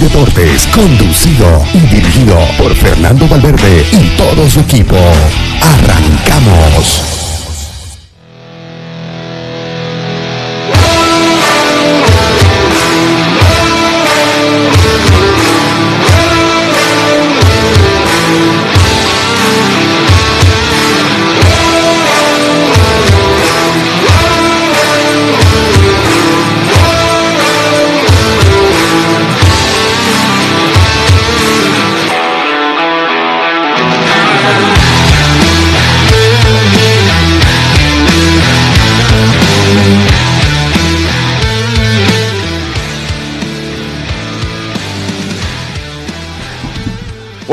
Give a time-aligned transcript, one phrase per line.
[0.00, 4.96] Deportes, conducido y dirigido por Fernando Valverde y todo su equipo.
[5.60, 7.19] Arrancamos.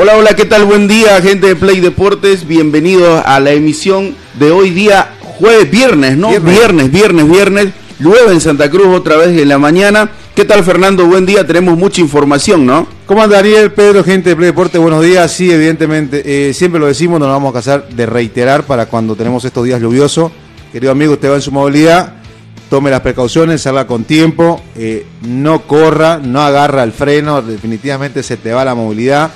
[0.08, 0.64] Hola, hola, ¿qué tal?
[0.64, 2.48] Buen día, gente de Play Deportes.
[2.48, 6.30] Bienvenidos a la emisión de hoy día, jueves, viernes, ¿no?
[6.30, 6.54] Viernes.
[6.54, 7.66] Viernes, viernes, viernes.
[7.98, 10.10] Llueve en Santa Cruz otra vez en la mañana.
[10.34, 11.04] ¿Qué tal, Fernando?
[11.04, 12.86] Buen día, tenemos mucha información, ¿no?
[13.04, 14.78] ¿Cómo anda Ariel, Pedro, gente de Play Deporte?
[14.78, 15.30] Buenos días.
[15.30, 19.14] Sí, evidentemente, eh, siempre lo decimos, no nos vamos a casar de reiterar para cuando
[19.14, 20.32] tenemos estos días lluviosos.
[20.72, 22.14] Querido amigo, usted va en su movilidad,
[22.70, 28.38] tome las precauciones, salga con tiempo, eh, no corra, no agarra el freno, definitivamente se
[28.38, 29.32] te va la movilidad.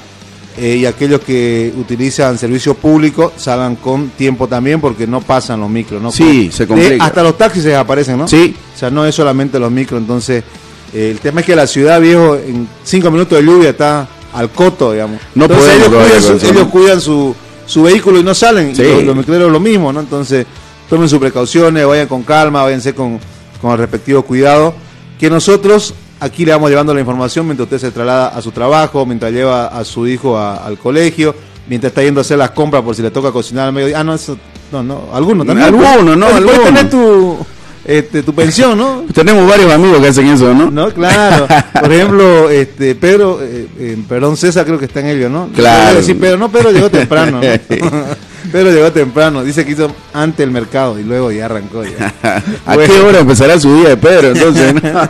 [0.59, 5.71] Eh, y aquellos que utilizan servicio público salgan con tiempo también porque no pasan los
[5.71, 6.13] micros, ¿no?
[6.13, 7.05] Sí, se Eh, complica.
[7.05, 8.29] hasta los taxis se desaparecen, ¿no?
[8.29, 8.55] Sí.
[8.75, 10.45] O sea, no es solamente los micros, entonces
[10.93, 14.51] eh, el tema es que la ciudad, viejo, en cinco minutos de lluvia está al
[14.51, 15.21] coto, digamos.
[15.35, 18.77] No entonces podemos ellos cuidan, su, su, su vehículo y no salen.
[18.77, 18.83] Sí.
[18.83, 20.01] Los, los micreros lo mismo, ¿no?
[20.01, 20.45] Entonces,
[20.91, 23.19] tomen sus precauciones, vayan con calma, váyanse con,
[23.63, 24.75] con el respectivo cuidado.
[25.19, 25.95] Que nosotros
[26.25, 29.67] aquí le vamos llevando la información mientras usted se traslada a su trabajo, mientras lleva
[29.67, 31.35] a su hijo a- al colegio,
[31.69, 34.01] mientras está yendo a hacer las compras por si le toca cocinar al mediodía.
[34.01, 34.37] Ah, no, eso,
[34.71, 35.69] no, no, algunos también.
[35.69, 36.27] Algunos, ¿no?
[36.29, 36.65] Puedes Algunos.
[36.65, 37.39] tener tu,
[37.85, 39.05] este, tu pensión, ¿no?
[39.15, 40.71] Tenemos varios amigos que hacen eso, ¿no?
[40.71, 41.47] No, claro.
[41.81, 45.49] Por ejemplo, este Pedro, eh, eh, perdón, César creo que está en ello, ¿no?
[45.55, 46.03] Claro.
[46.03, 47.41] Sí, Pedro, no, Pedro llegó temprano.
[47.41, 47.47] ¿no?
[48.53, 49.43] Pedro llegó temprano.
[49.43, 51.83] Dice que hizo ante el mercado y luego ya arrancó.
[51.85, 52.15] Ya.
[52.67, 52.93] ¿A Bueno.
[52.93, 54.75] qué hora empezará su día de Pedro, entonces?
[54.75, 54.81] no?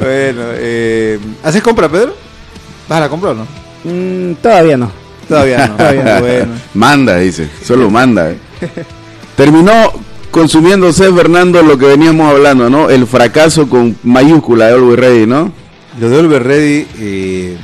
[0.00, 2.14] Bueno, eh, ¿haces compra, Pedro?
[2.88, 3.46] ¿Vas a la compra o no?
[3.84, 4.90] Mm, todavía no.
[5.28, 5.76] Todavía no.
[5.76, 6.20] Todavía no.
[6.20, 6.52] Bueno.
[6.74, 8.30] Manda, dice, solo manda.
[8.30, 8.36] eh.
[9.36, 9.90] Terminó
[10.30, 12.90] consumiéndose, Fernando, lo que veníamos hablando, ¿no?
[12.90, 15.52] El fracaso con mayúscula de Always Ready, ¿no?
[16.00, 17.56] Lo de Oliver Ready eh,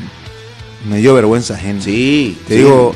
[0.88, 1.80] me dio vergüenza ajena.
[1.82, 2.94] Sí, Te digo,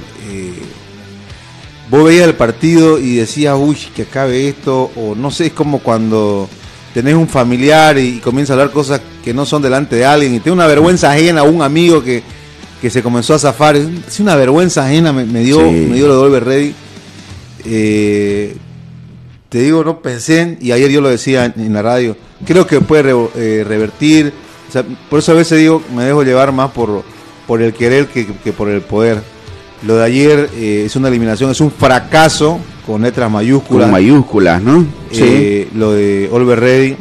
[1.92, 5.78] vos veías el partido y decías, uy, que acabe esto, o no sé, es como
[5.78, 6.48] cuando
[6.94, 10.40] tenés un familiar y, comienza a hablar cosas que no son delante de alguien y
[10.40, 12.22] te una vergüenza ajena a un amigo que,
[12.80, 13.76] que se comenzó a zafar.
[13.76, 15.86] Es una vergüenza ajena, me, me dio, Sí.
[15.88, 16.74] me dio lo de Oliver Ready.
[17.64, 18.56] Eh,
[19.48, 22.16] te digo, no pensé, en- y ayer yo lo decía en, en la radio,
[22.46, 24.32] creo que puede re- eh, revertir.
[24.68, 27.02] O sea, por eso a veces digo, me dejo llevar más por,
[27.46, 29.22] por el querer que, que por el poder.
[29.86, 33.84] Lo de ayer eh, es una eliminación, es un fracaso con letras mayúsculas.
[33.86, 34.84] con mayúsculas, ¿no?
[35.12, 36.96] Eh, Lo de Oliver Ready.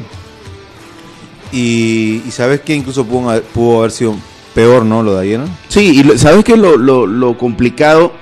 [1.52, 4.16] Y, y sabes que incluso pudo, haber- pudo haber sido
[4.56, 5.04] peor, ¿no?
[5.04, 5.46] Lo de ayer, ¿no?
[5.68, 8.14] Sí, y lo- ¿sabes qué es lo, lo, lo complicado?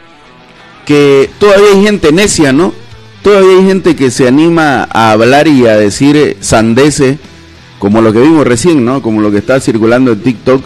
[0.86, 2.74] Que todavía hay gente necia, ¿no?
[3.22, 7.18] Todavía hay gente que se anima a hablar y a decir sandeces,
[7.78, 9.02] como lo que vimos recién, ¿no?
[9.02, 10.62] Como lo que está circulando en TikTok.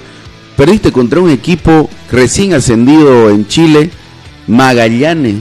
[0.55, 3.89] Perdiste contra un equipo recién ascendido en Chile,
[4.47, 5.35] Magallanes.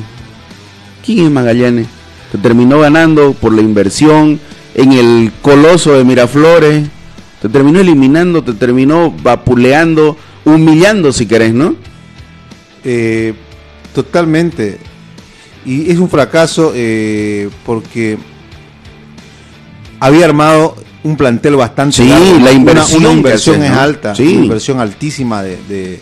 [1.05, 1.87] ¿Quién es Magallanes?
[2.33, 4.41] Te terminó ganando por la inversión
[4.75, 6.89] en el coloso de Miraflores.
[7.43, 11.75] Te terminó eliminando, te terminó vapuleando, humillando si querés, ¿no?
[12.85, 13.35] Eh,
[13.95, 14.79] totalmente.
[15.67, 18.17] Y es un fracaso eh, porque
[20.01, 24.15] había armado un plantel bastante Sí, largo, la inversión una, que inversión haces, es alta,
[24.15, 24.23] Sí.
[24.23, 26.01] una inversión altísima de, de-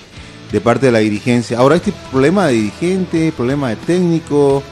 [0.52, 1.58] de parte de la dirigencia.
[1.58, 4.62] Ahora este problema de dirigente, problema de técnico,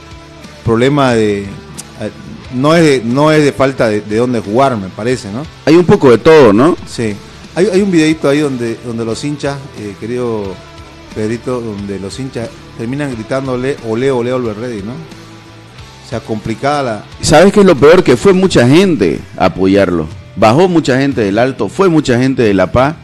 [0.64, 1.46] problema de
[2.54, 5.42] no es de, no es de falta de, de dónde jugar, me parece, ¿no?
[5.66, 6.76] Hay un poco de todo, ¿no?
[6.86, 7.14] Sí.
[7.54, 10.54] Hay, hay un videito ahí donde, donde los hinchas, eh, querido
[11.14, 14.92] Pedrito, donde los hinchas terminan gritándole ole, ole, ole, ready, ¿no?
[14.92, 17.04] O sea, complicada la...
[17.20, 18.02] ¿Sabes qué es lo peor?
[18.02, 20.06] Que fue mucha gente a apoyarlo.
[20.36, 22.94] Bajó mucha gente del Alto, fue mucha gente de La Paz,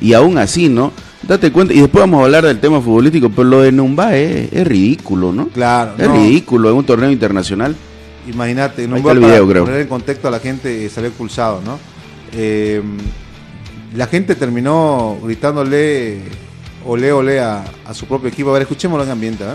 [0.00, 0.92] y aún así, ¿no?
[1.26, 4.52] Date cuenta, y después vamos a hablar del tema futbolístico, pero lo de Numba es,
[4.52, 5.48] es ridículo, ¿no?
[5.48, 6.14] Claro, Es no.
[6.16, 7.76] ridículo en un torneo internacional.
[8.28, 11.78] Imagínate, para video, poner en contexto a la gente, eh, salió expulsado, ¿no?
[12.34, 12.82] Eh,
[13.96, 16.22] la gente terminó gritándole
[16.84, 18.50] ole, ole a, a su propio equipo.
[18.50, 19.54] A ver, escuchémoslo en ambiente, ¿no?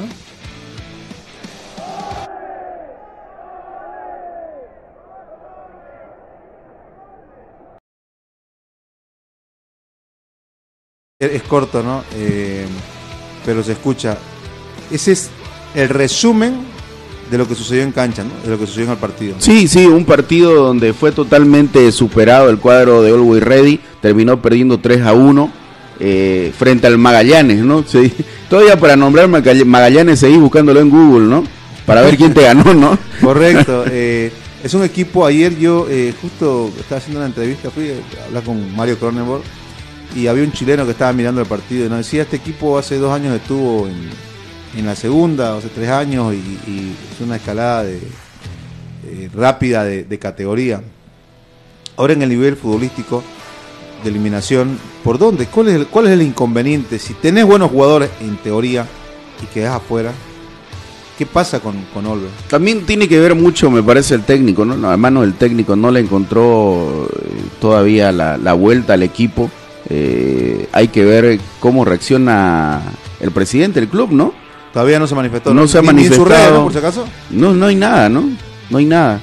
[11.20, 12.04] Es, corto, ¿no?
[12.16, 12.64] Eh,
[13.44, 14.20] pero se escucha.
[14.92, 15.30] Ese es
[15.74, 16.58] el resumen
[17.32, 18.30] de lo que sucedió en cancha, ¿no?
[18.44, 19.36] De lo que sucedió en el partido.
[19.40, 24.78] Sí, sí, un partido donde fue totalmente superado el cuadro de Always Ready, terminó perdiendo
[24.80, 25.52] 3 a 1
[26.02, 27.84] eh, frente al Magallanes, ¿no?
[27.88, 28.14] Sí,
[28.50, 31.44] todavía para nombrar Magall- Magallanes seguís buscándolo en Google, ¿no?
[31.88, 32.96] Para ver quién te ganó, ¿no?
[33.24, 33.86] Correcto.
[33.90, 34.32] eh,
[34.64, 38.76] es un equipo, ayer yo eh, justo estaba haciendo una entrevista, fui a hablar con
[38.76, 39.42] Mario Cronenberg
[40.18, 42.98] y había un chileno que estaba mirando el partido y nos decía, este equipo hace
[42.98, 44.10] dos años estuvo en,
[44.76, 47.98] en la segunda, hace tres años y, es una escalada de,
[49.06, 50.82] eh, rápida de, categoría.
[51.98, 53.24] Ahora en el nivel futbolístico
[54.04, 55.46] de eliminación, ¿por dónde?
[55.46, 56.98] ¿Cuál es el, cuál es el inconveniente?
[56.98, 58.88] Si tenés buenos jugadores en teoría
[59.44, 60.12] y quedás afuera,
[61.16, 62.32] ¿qué pasa con, con Olver?
[62.50, 64.98] También tiene que ver mucho, me parece, el técnico, ¿no?
[64.98, 67.30] Mano del técnico no le encontró eh,
[67.62, 69.52] todavía la, la vuelta al equipo.
[69.90, 72.82] Eh, hay que ver cómo reacciona
[73.20, 74.34] el presidente del club, ¿no?
[74.74, 75.54] Todavía no se manifestó.
[75.54, 76.26] No se ha ni en manifestado.
[76.30, 76.64] redes, ¿no?
[76.64, 77.08] Por si acaso.
[77.32, 78.30] No, no hay nada, ¿no?
[78.70, 79.20] No hay nada.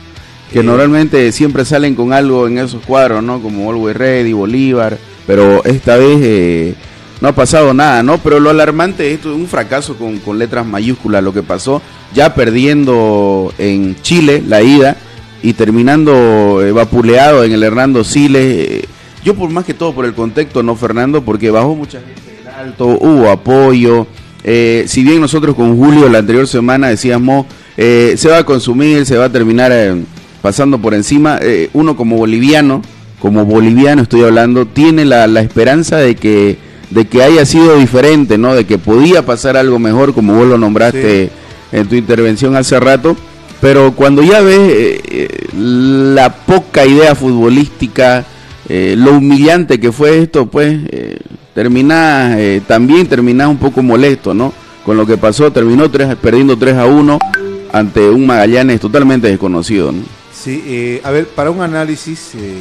[0.52, 0.62] Que Eh.
[0.62, 3.40] normalmente siempre salen con algo en esos cuadros, ¿no?
[3.40, 6.75] Como Always Ready, Bolívar, pero esta vez eh,
[7.20, 8.19] no ha pasado nada, ¿no?
[8.19, 11.82] Pero lo alarmante, esto es un fracaso con, con letras mayúsculas, lo que pasó,
[12.14, 14.96] ya perdiendo en Chile la ida
[15.43, 18.84] y terminando eh, vapuleado en el Hernando Siles.
[19.24, 21.24] Yo por más que todo por el contexto, ¿no, Fernando?
[21.24, 24.06] Porque bajó mucha gente del alto, hubo apoyo.
[24.44, 29.06] Eh, si bien nosotros con Julio la anterior semana decíamos, eh, se va a consumir,
[29.06, 30.02] se va a terminar eh,
[30.42, 32.82] pasando por encima, eh, uno como boliviano,
[33.18, 36.58] como boliviano estoy hablando, tiene la, la esperanza de que,
[36.90, 38.54] de que haya sido diferente, ¿no?
[38.54, 41.30] De que podía pasar algo mejor, como vos lo nombraste
[41.72, 43.16] en tu intervención hace rato.
[43.62, 44.60] Pero cuando ya ves
[45.08, 48.26] eh, la poca idea futbolística,
[48.69, 51.19] eh, lo humillante que fue esto, pues eh,
[51.55, 54.52] terminás, eh, también terminás un poco molesto, ¿no?
[54.84, 57.19] Con lo que pasó, terminó tres, perdiendo 3 a 1
[57.72, 60.02] ante un Magallanes totalmente desconocido, ¿no?
[60.32, 62.55] Sí, eh, a ver, para un análisis eh,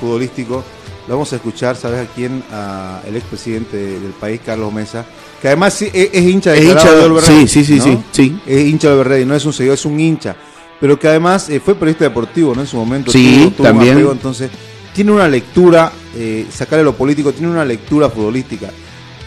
[0.00, 0.62] futbolístico,
[1.08, 2.42] lo vamos a escuchar, ¿sabes a quién?
[2.52, 5.04] A el expresidente del país, Carlos Mesa,
[5.40, 7.84] que además sí, es, es hincha de Es hincha de- sí, sí, sí, ¿no?
[7.84, 8.38] sí, sí.
[8.46, 10.36] Es hincha de Olver Ready, no es un seguidor, es un hincha.
[10.80, 12.60] Pero que además eh, fue periodista deportivo, ¿no?
[12.60, 13.10] En su momento.
[13.10, 13.94] Sí, un también.
[13.94, 14.50] apego, entonces,
[14.96, 18.70] tiene una lectura, eh, sacarle lo político, tiene una lectura futbolística.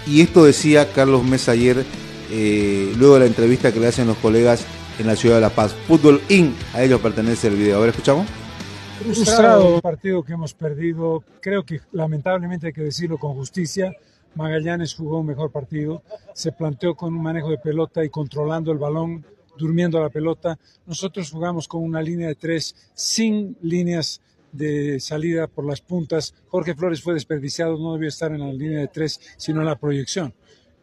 [0.07, 1.86] Y esto decía Carlos Mesa ayer,
[2.31, 4.66] eh, luego de la entrevista que le hacen los colegas
[4.98, 5.75] en la ciudad de La Paz.
[5.88, 7.77] Fútbol In, a ellos pertenece el video.
[7.77, 8.25] A ver, escuchamos.
[9.04, 11.24] Frustrado partido que hemos perdido.
[11.39, 13.94] Creo que lamentablemente hay que decirlo con justicia.
[14.33, 16.01] Magallanes jugó un mejor partido.
[16.33, 19.24] Se planteó con un manejo de pelota y controlando el balón,
[19.56, 20.57] durmiendo la pelota.
[20.88, 24.19] Nosotros jugamos con una línea de tres sin líneas
[24.51, 26.34] de salida por las puntas.
[26.48, 29.78] Jorge Flores fue desperdiciado, no debió estar en la línea de tres, sino en la
[29.78, 30.34] proyección.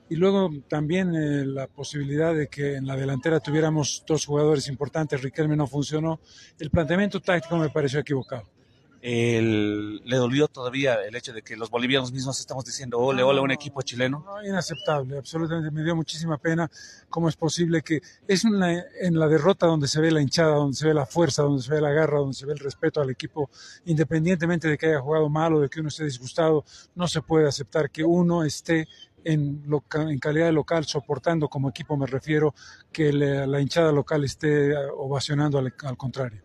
[0.09, 5.21] Y luego también eh, la posibilidad de que en la delantera tuviéramos dos jugadores importantes.
[5.21, 6.21] Riquelme no funcionó.
[6.61, 8.56] El planteamiento táctico me pareció equivocado.
[9.09, 13.41] El- le dolió todavía el hecho de que los bolivianos mismos estamos diciendo ole, ole,
[13.41, 14.25] un equipo chileno.
[14.27, 15.71] No, inaceptable, absolutamente.
[15.71, 16.69] Me dio muchísima pena
[17.09, 20.77] cómo es posible que es una- en la derrota donde se ve la hinchada, donde
[20.77, 23.09] se ve la fuerza, donde se ve la garra, donde se ve el respeto al
[23.09, 23.49] equipo,
[23.85, 26.65] independientemente de que haya jugado mal o de que uno esté disgustado,
[26.97, 28.89] no se puede aceptar que uno esté
[29.23, 32.57] en, loca- en calidad de local soportando como equipo, me refiero,
[32.91, 36.43] que le- la hinchada local esté ovacionando al, al contrario.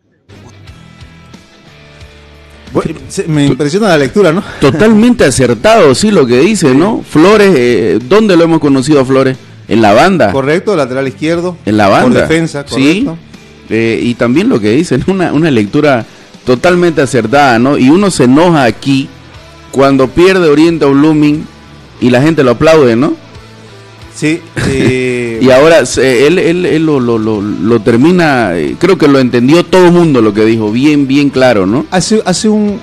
[2.74, 2.94] Bueno,
[3.28, 4.44] me impresiona la lectura, ¿no?
[4.62, 7.04] Totalmente acertado, sí, lo que dice, ¿no?
[7.08, 9.38] Flores, eh, ¿dónde lo hemos conocido a Flores?
[9.68, 10.32] En la banda.
[10.32, 11.58] Correcto, lateral izquierdo.
[11.66, 12.20] En la banda.
[12.22, 13.04] Por defensa, Sí.
[13.06, 13.18] correcto.
[13.70, 16.06] Eh, y también lo que dicen, una, una lectura
[16.46, 17.78] totalmente acertada, ¿no?
[17.78, 19.08] Y uno se enoja aquí
[19.72, 21.46] cuando pierde Oriente o Blooming
[22.02, 23.14] y la gente lo aplaude, ¿no?
[24.16, 24.42] Sí.
[24.68, 29.08] eh, Y ahora se- él, él, él lo, lo, lo, lo termina, eh, creo que
[29.08, 31.86] lo entendió todo el mundo lo que dijo, bien, bien claro, ¿no?
[31.92, 32.80] hace, hace un,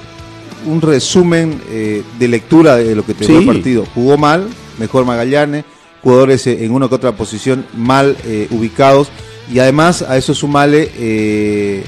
[0.66, 3.34] un resumen eh, de lectura de lo que te Sí.
[3.36, 3.86] el partido.
[3.94, 5.64] Jugó mal, mejor Magallanes,
[6.02, 9.08] jugadores eh, en una que otra posición mal eh, ubicados
[9.52, 11.82] y además a eso sumale eh,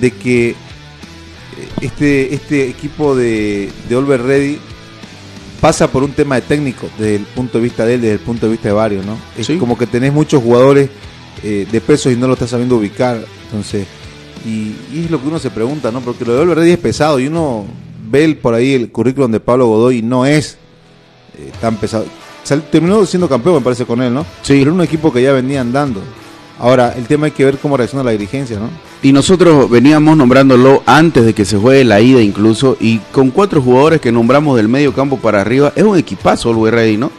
[0.00, 0.54] de que eh,
[1.80, 4.58] este, este equipo de, de Olver Ready
[5.66, 8.20] pasa por un tema de técnico desde el punto de vista de él, desde el
[8.20, 9.18] punto de vista de varios, ¿no?
[9.36, 9.56] Es Sí.
[9.56, 10.88] como que tenés muchos jugadores
[11.42, 13.84] eh, de peso y no lo estás sabiendo ubicar, entonces
[14.46, 16.00] y, y es lo que uno se pregunta, ¿no?
[16.02, 17.64] Porque lo de Ready es pesado y uno
[18.08, 20.56] ve el- por ahí el currículum de Pablo Godoy y no es
[21.36, 22.06] eh, tan pesado.
[22.70, 24.22] Terminó siendo campeón, me parece, con él, ¿no?
[24.42, 24.52] Sí.
[24.58, 26.00] Pero era un equipo que ya venía andando.
[26.58, 28.70] Ahora, el tema hay que ver cómo reacciona la dirigencia, ¿no?
[29.02, 33.60] Y nosotros veníamos nombrándolo antes de que se juegue la ida incluso, y con cuatro
[33.60, 37.10] jugadores que nombramos del medio campo para arriba, es un equipazo el Ready, ¿no?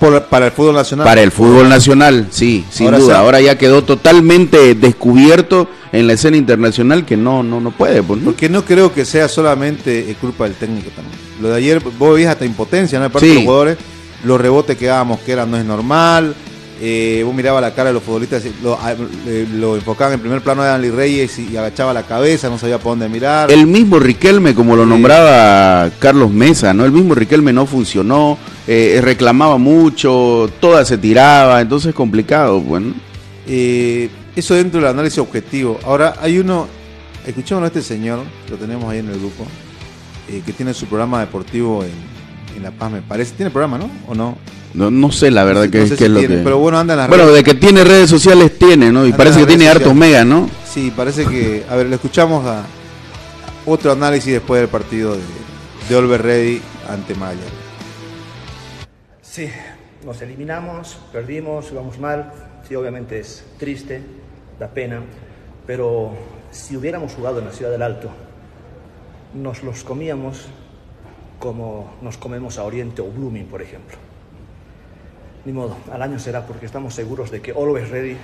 [0.00, 1.06] Por- para el fútbol nacional.
[1.06, 3.14] Para el fútbol nacional, sí, sin Ahora duda.
[3.14, 3.20] sí.
[3.20, 8.18] Ahora ya quedó totalmente descubierto en la escena internacional que no, no, no puede, pues,
[8.18, 8.24] ¿no?
[8.26, 11.16] Porque no creo que sea solamente eh, culpa del técnico también.
[11.40, 13.04] Lo de ayer, vos veías hasta impotencia, ¿no?
[13.04, 13.30] De parte Sí.
[13.30, 13.78] de los jugadores,
[14.24, 16.34] los rebotes que daba Mosquera no es normal.
[16.80, 18.78] Eh, vos mirabas la cara de los futbolistas, lo,
[19.26, 22.78] eh, enfocaban en primer plano de Danley Reyes y, y agachaba la cabeza, no sabía
[22.78, 23.50] por dónde mirar.
[23.52, 24.88] El mismo Riquelme, como lo Sí.
[24.88, 26.84] nombraba Carlos Mesa, ¿no?
[26.84, 32.94] El mismo Riquelme no funcionó, eh, reclamaba mucho, toda se tiraba, entonces es complicado, bueno.
[33.46, 35.78] Eh, eso dentro del análisis objetivo.
[35.84, 36.66] Ahora, hay uno,
[37.26, 39.46] escuchémoslo a este señor, lo tenemos ahí en el grupo,
[40.28, 42.11] eh, que tiene su programa deportivo en,
[42.56, 43.34] en La Paz, me parece.
[43.34, 43.90] ¿Tiene programa, no?
[44.08, 44.36] ¿O no?
[44.74, 46.36] No, no sé la verdad No sé- que, no sé que si es lo tiene,
[46.36, 46.42] que...
[46.42, 47.36] Pero bueno, anda en las Bueno, redes.
[47.36, 49.02] de que tiene redes sociales tiene, ¿no?
[49.02, 50.10] Y Anda parece que tiene redes hartos sociales.
[50.10, 50.50] megas, ¿no?
[50.66, 51.64] Sí, parece que.
[51.68, 52.62] A ver, le escuchamos a
[53.66, 55.20] otro análisis después del partido de,
[55.88, 57.38] de Olver Ready ante Maya.
[59.20, 59.48] Sí,
[60.04, 62.32] nos eliminamos, perdimos, vamos mal.
[62.66, 64.02] Sí, obviamente es triste,
[64.58, 65.00] da pena,
[65.66, 66.12] pero
[66.50, 68.08] si hubiéramos jugado en la Ciudad del Alto,
[69.34, 70.46] nos los comíamos
[71.42, 73.96] como nos comemos a Oriente o Blooming, por ejemplo.
[75.44, 78.16] Ni modo, al año será porque estamos seguros de que Always Ready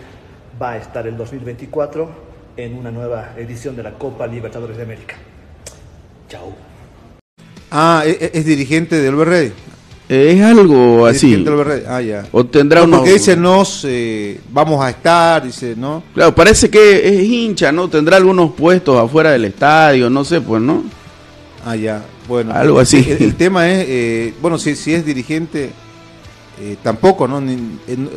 [0.62, 2.08] va a estar el 2024
[2.56, 5.16] en una nueva edición de la Copa Libertadores de América.
[6.28, 6.52] Chao.
[7.72, 9.52] Ah, es, es dirigente de Olver Ready.
[10.08, 11.26] Es algo así.
[11.26, 11.84] dirigente de Olver Ready.
[11.88, 12.24] Ah, ya.
[12.30, 16.04] O tendrá No, unos- porque dice nos, eh, vamos a estar, dice, ¿no?
[16.14, 17.88] Claro, parece que es hincha, ¿no?
[17.88, 20.84] Tendrá algunos puestos afuera del estadio, no sé, pues, ¿no?
[21.70, 22.02] Ah, ya.
[22.26, 23.06] Bueno, Algo así.
[23.08, 25.70] El, el tema es, eh, bueno, si, si es dirigente,
[26.60, 27.40] eh, tampoco, ¿no?
[27.40, 27.58] Eh,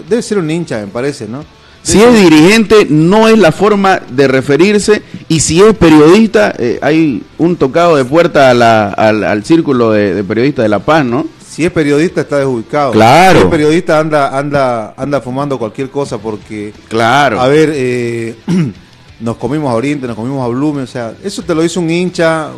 [0.09, 1.43] debe ser un hincha, me parece, ¿no?
[1.83, 5.01] Si es dirigente, no es la forma de referirse.
[5.27, 9.91] Y si es periodista, eh, hay un tocado de puerta a la- al, al círculo
[9.91, 11.25] de, de periodistas de La Paz, ¿no?
[11.49, 12.91] Si es periodista está desubicado.
[12.91, 13.39] Claro.
[13.39, 17.41] Si es periodista anda, anda, anda fumando cualquier cosa porque, Claro.
[17.41, 18.35] a ver, eh,
[19.19, 21.89] nos comimos a Oriente, nos comimos a Blumen, o sea, eso te lo hizo un
[21.89, 22.49] hincha,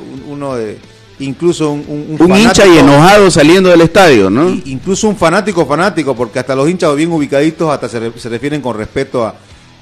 [0.43, 0.77] uno de,
[1.19, 4.49] incluso un, un, un hincha y enojado saliendo del estadio, ¿no?
[4.49, 8.29] y- incluso un fanático fanático, porque hasta los hinchas bien ubicaditos hasta se, re- se
[8.29, 9.35] refieren con respeto a,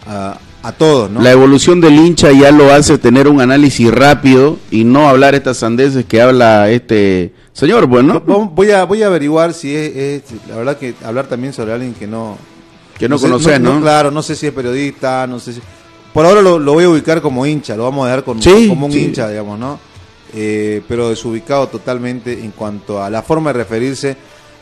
[0.07, 1.21] a, a todos, ¿no?
[1.21, 5.57] La evolución del hincha ya lo hace tener un análisis rápido y no hablar estas
[5.57, 8.19] sandeces que habla este señor, pues, ¿no?
[8.21, 11.73] Vamos- Voy a, voy a averiguar si es, es- la verdad que hablar también sobre
[11.73, 12.37] alguien que no...
[12.99, 13.81] Que no sé- conoces, ¿no?
[13.81, 15.61] Claro, no sé si es periodista, no sé si...
[16.13, 18.67] Por ahora lo, lo voy a ubicar como hincha, lo vamos a dejar con- Sí,
[18.67, 19.05] como un sí.
[19.05, 19.79] hincha, digamos, ¿no?
[20.33, 24.15] Eh, pero desubicado totalmente en cuanto a la forma de referirse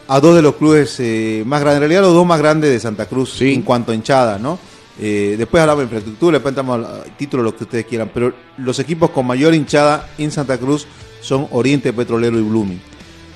[0.07, 2.79] a dos de los clubes eh, más grandes, en realidad los dos más grandes de
[2.79, 3.53] Santa Cruz Sí.
[3.53, 4.57] en cuanto a hinchada, ¿no?
[4.99, 8.79] Eh, después hablamos de infraestructura, después entramos al título, lo que ustedes quieran, pero los
[8.79, 10.87] equipos con mayor hinchada en Santa Cruz
[11.21, 12.81] son Oriente Petrolero y Blooming.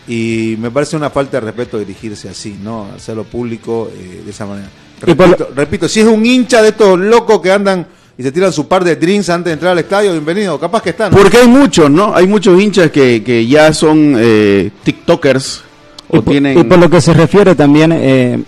[0.08, 2.88] Y me parece una falta de respeto dirigirse así, ¿no?
[2.96, 4.70] Hacerlo público eh, de esa manera.
[5.00, 7.88] Repito, repito, si es un hincha de estos locos que andan
[8.18, 10.92] y se tiran su par de drinks antes de entrar al estadio, bienvenido, capaz que
[10.92, 11.12] están.
[11.12, 11.18] ¿no?
[11.18, 12.16] Porque hay muchos, ¿no?
[12.16, 15.64] Hay muchos hinchas que, que ya son eh, TikTokers
[16.12, 16.60] Y o por, tienen...
[16.60, 18.44] y por lo que se refiere también, eh,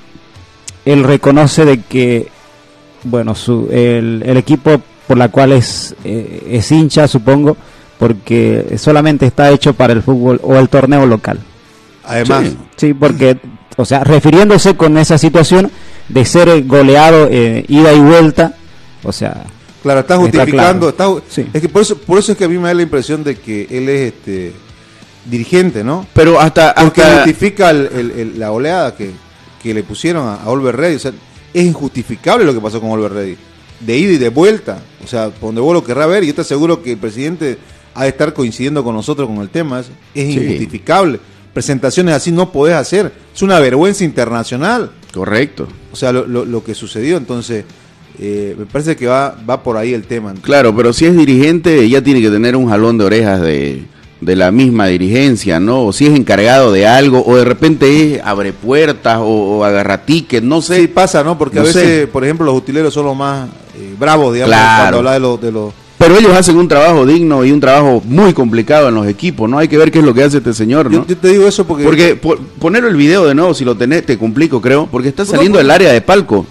[0.86, 2.28] él reconoce de que,
[3.04, 7.58] bueno, su, el, el equipo por la cual es, eh, es hincha, supongo,
[7.98, 11.40] porque solamente está hecho para el fútbol o el torneo local.
[12.04, 12.58] Además, Sí.
[12.76, 13.38] Sí, porque,
[13.78, 15.72] o sea, refiriéndose con esa situación
[16.10, 18.54] de ser goleado eh, ida y vuelta,
[19.04, 19.46] o sea,
[19.86, 20.94] claro, está Está justificando.
[20.94, 21.18] claro.
[21.20, 21.48] está- Sí.
[21.54, 23.36] Es que por eso, por eso es que a mí me da la impresión de
[23.36, 24.54] que él es este
[25.26, 26.06] dirigente, ¿no?
[26.14, 26.74] Pero hasta...
[26.76, 29.12] Porque hasta justifica el- el- el- la oleada que,
[29.62, 30.96] que le pusieron a, a Oliver Ready.
[30.96, 31.12] O sea,
[31.54, 33.38] es injustificable lo que pasó con Oliver Ready.
[33.80, 34.80] De ida y de vuelta.
[35.04, 37.58] O sea, por donde vos lo querrás ver, y yo te aseguro que el presidente
[37.94, 39.80] ha de estar coincidiendo con nosotros con el tema.
[39.80, 40.40] Es, es Sí.
[40.40, 41.20] injustificable.
[41.54, 43.14] Presentaciones así no podés hacer.
[43.34, 44.92] Es una vergüenza internacional.
[45.14, 45.68] Correcto.
[45.92, 47.18] O sea, lo, lo- lo que sucedió.
[47.18, 47.64] Entonces,
[48.20, 50.34] eh, me parece que va, va por ahí el tema.
[50.42, 53.84] Claro, pero si es dirigente ya tiene que tener un jalón de orejas de,
[54.22, 55.84] de la misma dirigencia, ¿no?
[55.86, 60.06] O si es encargado de algo, o de repente es abre puertas o, o agarra
[60.06, 60.82] tickets, no sé.
[60.82, 61.38] Sí, pasa, ¿no?
[61.38, 62.08] Porque No a veces, sé.
[62.08, 64.82] por ejemplo, los utileros son los más eh, bravos, digamos, Claro.
[64.84, 65.42] cuando habla de los...
[65.42, 69.08] De los Pero ellos hacen un trabajo digno y un trabajo muy complicado en los
[69.08, 69.58] equipos, ¿no?
[69.58, 71.00] Hay que ver qué es lo que hace este señor, ¿no?
[71.00, 71.84] yo, yo te digo eso porque...
[71.84, 75.26] Porque po- poner el video de nuevo, si lo tenés, te complico, creo, porque está
[75.26, 76.46] saliendo del área de palco.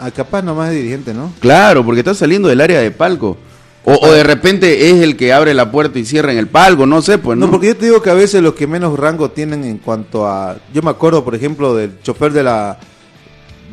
[0.00, 1.30] Ah, capaz nomás es dirigente, ¿no?
[1.40, 3.36] Claro, porque está saliendo del área de palco.
[3.84, 6.86] O, o de repente es el que abre la puerta y cierra en el palco,
[6.86, 7.46] no sé, pues no.
[7.46, 10.26] No, porque yo te digo que a veces los que menos rango tienen en cuanto
[10.26, 10.56] a...
[10.72, 12.78] Yo me acuerdo, por ejemplo, del chofer de la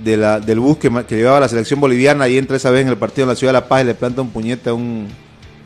[0.04, 2.84] de la, del bus que, que llevaba a la selección boliviana y entra esa vez
[2.84, 4.74] en el partido en la ciudad de La Paz y le planta un puñete a
[4.74, 5.08] un,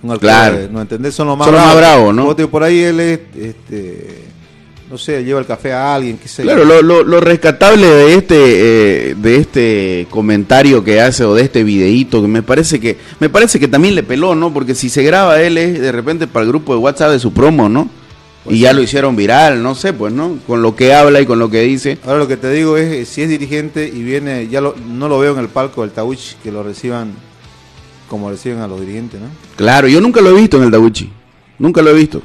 [0.02, 0.58] un arquero Claro.
[0.72, 1.14] ¿No entendés?
[1.14, 2.36] Son los más Son los más bravos, ¿no?
[2.36, 4.26] Por ahí él es, este,
[4.92, 6.44] no sé, lleva el café a alguien, qué sé.
[6.44, 8.36] Claro, lo, lo, lo rescatable de este
[9.12, 13.30] eh, de este comentario que hace o de este videíto que me parece que me
[13.30, 14.54] parece que también le peló, ¿no?
[14.54, 17.32] Porque si se graba él es de repente para el grupo de WhatsApp de su
[17.32, 17.90] promo, ¿no?
[18.44, 20.38] Pues y ya lo hicieron viral, no sé, pues, ¿no?
[20.48, 22.00] Con lo que habla y con lo que dice.
[22.06, 25.08] Ahora lo que te digo es, eh, si es dirigente y viene, ya lo- no
[25.08, 27.14] lo veo en el palco del Tawich, que lo reciban
[28.10, 29.28] como reciben a los dirigentes, ¿no?
[29.56, 31.10] Claro, yo nunca lo he visto en el Dawichi.
[31.60, 32.22] Nunca lo he visto.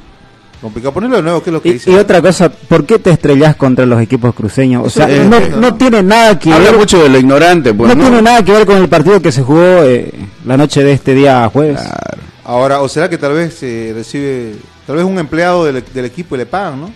[0.61, 0.91] Complicado.
[0.93, 1.91] Ponerlo de nuevo, ¿qué es lo que Y, dice?
[1.91, 4.85] y otra cosa, ¿por qué te estrellas contra los equipos cruceños?
[4.85, 5.61] O sea, no, entiendo.
[5.61, 8.01] no tiene nada que Habla ver, mucho de lo ignorante, pues, no, ¿no?
[8.09, 10.11] tiene nada que ver con el partido que se jugó eh,
[10.45, 11.79] la noche de este día jueves.
[11.79, 12.21] Claro.
[12.43, 14.53] Ahora, o será que tal vez eh, recibe,
[14.87, 16.91] tal vez un empleado del, del equipo y le pagan, ¿no?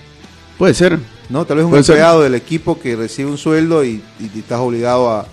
[0.57, 0.97] Puede ser.
[1.29, 1.45] ¿No?
[1.45, 1.95] Tal vez un Puede ser.
[1.95, 5.25] empleado del equipo que recibe un sueldo y, y- y estás obligado a,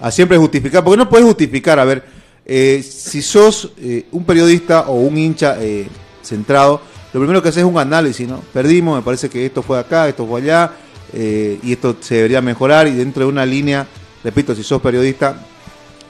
[0.00, 2.04] a siempre justificar, porque no puedes justificar, a ver,
[2.46, 5.88] eh, si sos eh, un periodista o un hincha eh,
[6.22, 6.80] centrado,
[7.12, 8.40] lo primero que haces es un análisis, ¿no?
[8.52, 10.72] Perdimos, me parece que esto fue acá, esto fue allá,
[11.12, 13.86] eh, y esto se debería mejorar, y dentro de una línea,
[14.24, 15.36] repito, si sos periodista,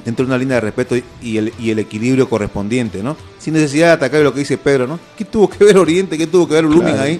[0.05, 3.17] dentro de una línea de respeto y- y el, y el equilibrio correspondiente, ¿no?
[3.39, 4.99] Sin necesidad de atacar lo que dice Pedro, ¿no?
[5.17, 6.17] ¿Qué tuvo que ver Oriente?
[6.19, 7.03] ¿Qué tuvo que ver Blooming Claro.
[7.03, 7.19] ahí?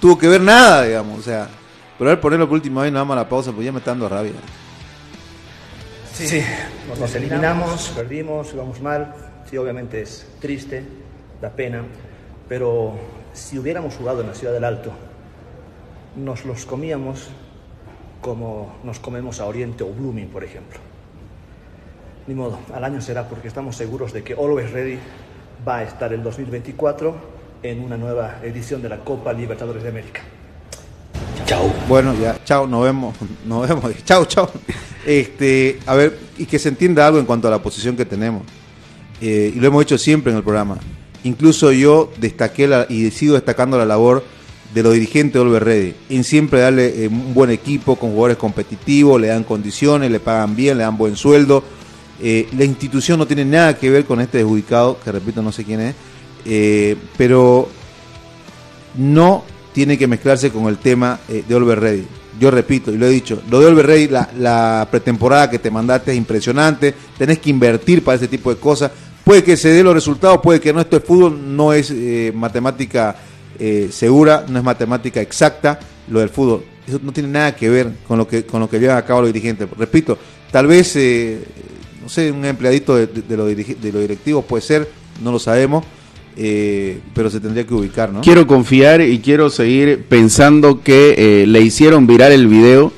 [0.00, 1.48] Tuvo que ver nada, digamos, o sea.
[1.98, 3.78] Pero a ver, ponerlo por última vez, nada más a la pausa, pues ya me
[3.78, 4.32] está dando rabia.
[6.14, 6.42] Sí,
[6.98, 9.14] nos eliminamos, perdimos, jugamos mal.
[9.48, 10.82] Sí, obviamente es triste,
[11.40, 11.82] da pena.
[12.48, 12.98] Pero
[13.32, 14.90] si hubiéramos jugado en la Ciudad del Alto,
[16.16, 17.28] nos los comíamos
[18.20, 20.78] como nos comemos a Oriente o Blooming, por ejemplo.
[22.26, 24.98] Ni modo, al año será porque estamos seguros de que Always Ready
[25.66, 27.14] va a estar el 2024
[27.62, 30.20] en una nueva edición de la Copa Libertadores de América.
[31.46, 31.72] Chao.
[31.88, 34.50] Bueno, ya, chao, nos vemos, nos vemos, chao, chao.
[35.04, 38.42] Este, a ver, y que se entienda algo en cuanto a la posición que tenemos.
[39.20, 40.78] Eh, y lo hemos hecho siempre en el programa.
[41.24, 44.24] Incluso yo destaqué la, y sigo destacando la labor
[44.74, 48.36] de los dirigentes de Olver Ready, en siempre darle eh, un buen equipo con jugadores
[48.36, 51.64] competitivos, le dan condiciones, le pagan bien, le dan buen sueldo.
[52.22, 55.64] Eh, la institución no tiene nada que ver con este desubicado, que repito, no sé
[55.64, 55.94] quién es,
[56.44, 57.68] eh, pero
[58.96, 62.06] no tiene que mezclarse con el tema de Olver Ready.
[62.38, 65.70] Yo repito, y lo he dicho, lo de Olver Ready, la, la pretemporada que te
[65.70, 68.90] mandaste es impresionante, tenés que invertir para ese tipo de cosas.
[69.24, 72.32] Puede que se dé los resultados, puede que no, esto es fútbol, no es eh,
[72.34, 73.16] matemática
[73.58, 75.78] eh, segura, no es matemática exacta,
[76.08, 76.64] lo del fútbol.
[76.86, 79.20] Eso no tiene nada que ver con lo que, con lo que llevan a cabo
[79.20, 79.68] los dirigentes.
[79.78, 80.18] Repito,
[80.50, 81.38] tal vez, eh,
[82.02, 84.88] no sé, un empleadito de, de, de los de los directivos puede ser,
[85.22, 85.84] no lo sabemos,
[86.36, 88.20] eh, pero se tendría que ubicar, ¿no?
[88.22, 92.92] Quiero confiar y quiero seguir pensando que eh, le hicieron viral el video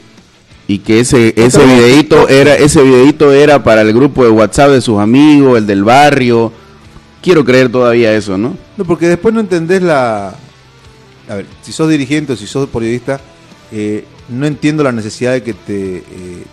[0.72, 4.80] y que ese ese videito era ese videito era para el grupo de WhatsApp de
[4.80, 6.50] sus amigos, el del barrio.
[7.20, 8.56] Quiero creer todavía eso, ¿no?
[8.78, 10.35] No, porque después no entendés la...
[11.28, 13.20] A ver, si sos dirigente o si sos periodista,
[13.70, 16.02] eh, no entiendo la necesidad de que te, eh,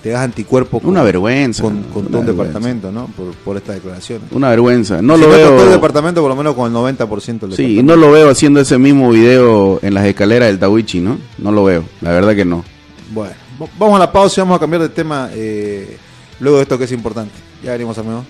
[0.03, 3.07] te hagas anticuerpo Una vergüenza, con, con una todo un departamento, ¿no?
[3.07, 4.27] Por, por estas declaraciones.
[4.31, 5.01] Una vergüenza.
[5.01, 5.71] No Si lo con todo el veo.
[5.71, 8.77] departamento, por lo menos con el 90% del Sí, y no lo veo haciendo ese
[8.77, 11.17] mismo video en las escaleras del Tawichi, ¿no?
[11.37, 11.85] No lo veo.
[12.01, 12.65] La verdad que no.
[13.11, 13.33] Bueno,
[13.77, 15.97] vamos a la pausa y vamos a cambiar de tema eh,
[16.39, 17.33] luego de esto que es importante.
[17.63, 18.25] Ya venimos, amigos.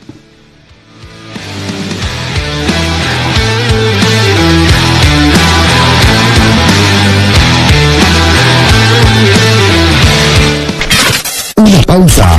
[11.57, 12.38] Una pausa.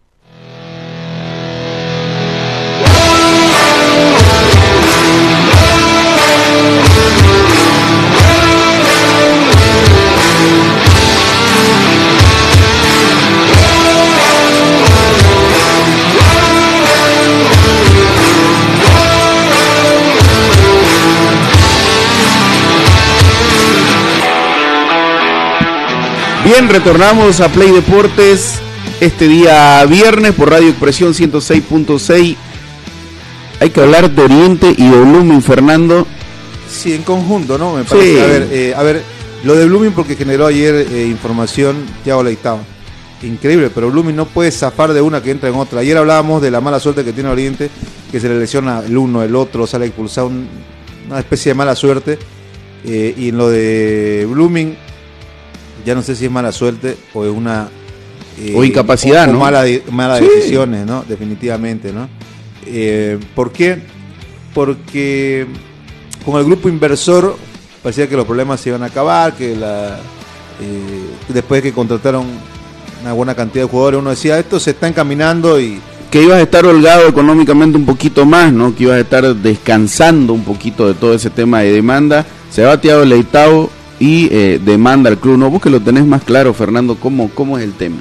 [26.51, 28.55] Bien, retornamos a Play Deportes
[28.99, 32.35] este día viernes por Radio Expresión 106.6.
[33.61, 36.05] Hay que hablar de Oriente y de Blooming, Fernando.
[36.69, 37.75] Sí, en conjunto, ¿no?
[37.75, 38.15] Me parece.
[38.15, 38.19] Sí.
[38.19, 39.01] A ver, eh, a ver,
[39.45, 42.59] lo de Blooming porque generó ayer eh, información Thiago Leitao.
[43.23, 45.79] Increíble, pero Blooming no puede zafar de una que entra en otra.
[45.81, 47.69] Ayer hablábamos de la mala suerte que tiene Oriente,
[48.11, 50.49] que se le lesiona el uno, el otro, sale expulsado, un-
[51.07, 52.17] una especie de mala suerte.
[52.83, 54.75] Eh, y en lo de Blooming,
[55.85, 57.69] ya no sé si es mala suerte o es una...
[58.39, 59.39] eh, O incapacidad, o- o ¿no?
[59.39, 60.25] mala malas Sí.
[60.35, 61.03] decisiones, ¿no?
[61.07, 62.07] Definitivamente, ¿no?
[62.65, 63.79] Eh, ¿Por qué?
[64.53, 65.45] Porque
[66.25, 67.35] con el grupo inversor
[67.81, 69.97] parecía que los problemas se iban a acabar, que la,
[70.61, 72.25] eh, después de que contrataron
[73.01, 75.79] una buena cantidad de jugadores, uno decía, esto se está encaminando y
[76.11, 78.75] Que ibas a estar holgado económicamente un poquito más, ¿no?
[78.75, 82.25] Que ibas a estar descansando un poquito de todo ese tema de demanda.
[82.51, 83.69] Se va Thiago Leitao
[84.01, 85.37] y eh, demanda al club.
[85.37, 87.97] No, vos que lo tenés más claro, Fernando, ¿cómo, cómo es el tema?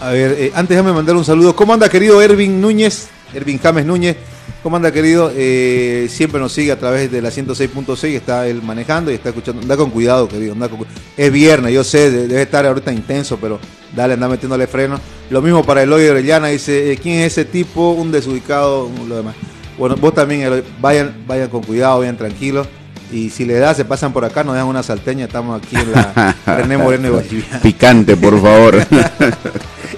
[0.00, 1.54] A ver, eh, antes déjame mandar un saludo.
[1.56, 3.08] ¿Cómo anda, querido Ervin Núñez?
[3.34, 4.16] Ervin James Núñez.
[4.62, 5.32] ¿Cómo anda, querido?
[5.34, 8.04] Eh, siempre nos sigue a través de la 106.6.
[8.14, 9.62] Está él manejando y está escuchando.
[9.62, 10.52] Anda con cuidado, querido.
[10.52, 10.80] anda con
[11.16, 13.58] es viernes, yo sé, de- debe estar ahorita intenso, pero
[13.96, 15.00] dale, anda metiéndole freno.
[15.30, 16.48] Lo mismo para Eloy Orellana.
[16.48, 17.90] Dice, ¿quién es ese tipo?
[17.92, 19.34] Un desubicado, lo demás.
[19.78, 22.68] Bueno, vos también, Eloy, vayan, vayan con cuidado, vayan tranquilos.
[23.12, 25.26] Y si le da, se pasan por acá, nos dejan una salteña.
[25.26, 27.60] Estamos aquí en la René Moreno y Valliviana.
[27.60, 28.78] Picante, por favor.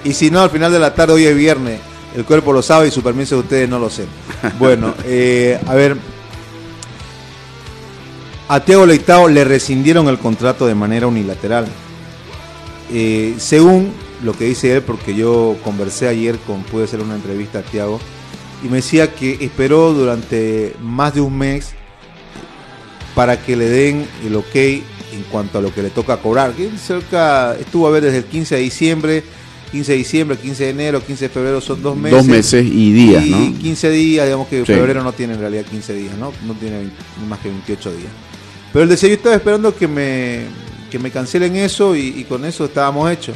[0.05, 1.79] Y si no, al final de la tarde, hoy es viernes,
[2.15, 4.05] el cuerpo lo sabe y su permiso de ustedes no lo sé.
[4.59, 5.97] Bueno, eh, a ver.
[8.47, 11.65] A Thiago Leitao le rescindieron el contrato de manera unilateral.
[12.93, 13.91] Eh, según
[14.23, 17.99] lo que dice él, porque yo conversé ayer con, pude hacer una entrevista a Thiago,
[18.63, 21.73] y me decía que esperó durante más de un mes
[23.15, 26.51] para que le den el ok en cuanto a lo que le toca cobrar.
[26.53, 29.23] Que cerca, estuvo a ver desde el 15 de diciembre,
[29.71, 32.17] 15 de diciembre, 15 de enero, 15 de febrero, son dos meses.
[32.17, 33.59] Dos meses y días, Y ¿no?
[33.59, 34.65] 15 días, digamos que Sí.
[34.65, 36.31] febrero no tiene en realidad 15 días, ¿no?
[36.45, 36.95] No tiene 20
[37.29, 38.11] más que 28 días.
[38.73, 40.41] Pero él decía, yo estaba esperando que me,
[40.91, 43.35] que me cancelen eso y, y con eso estábamos hechos.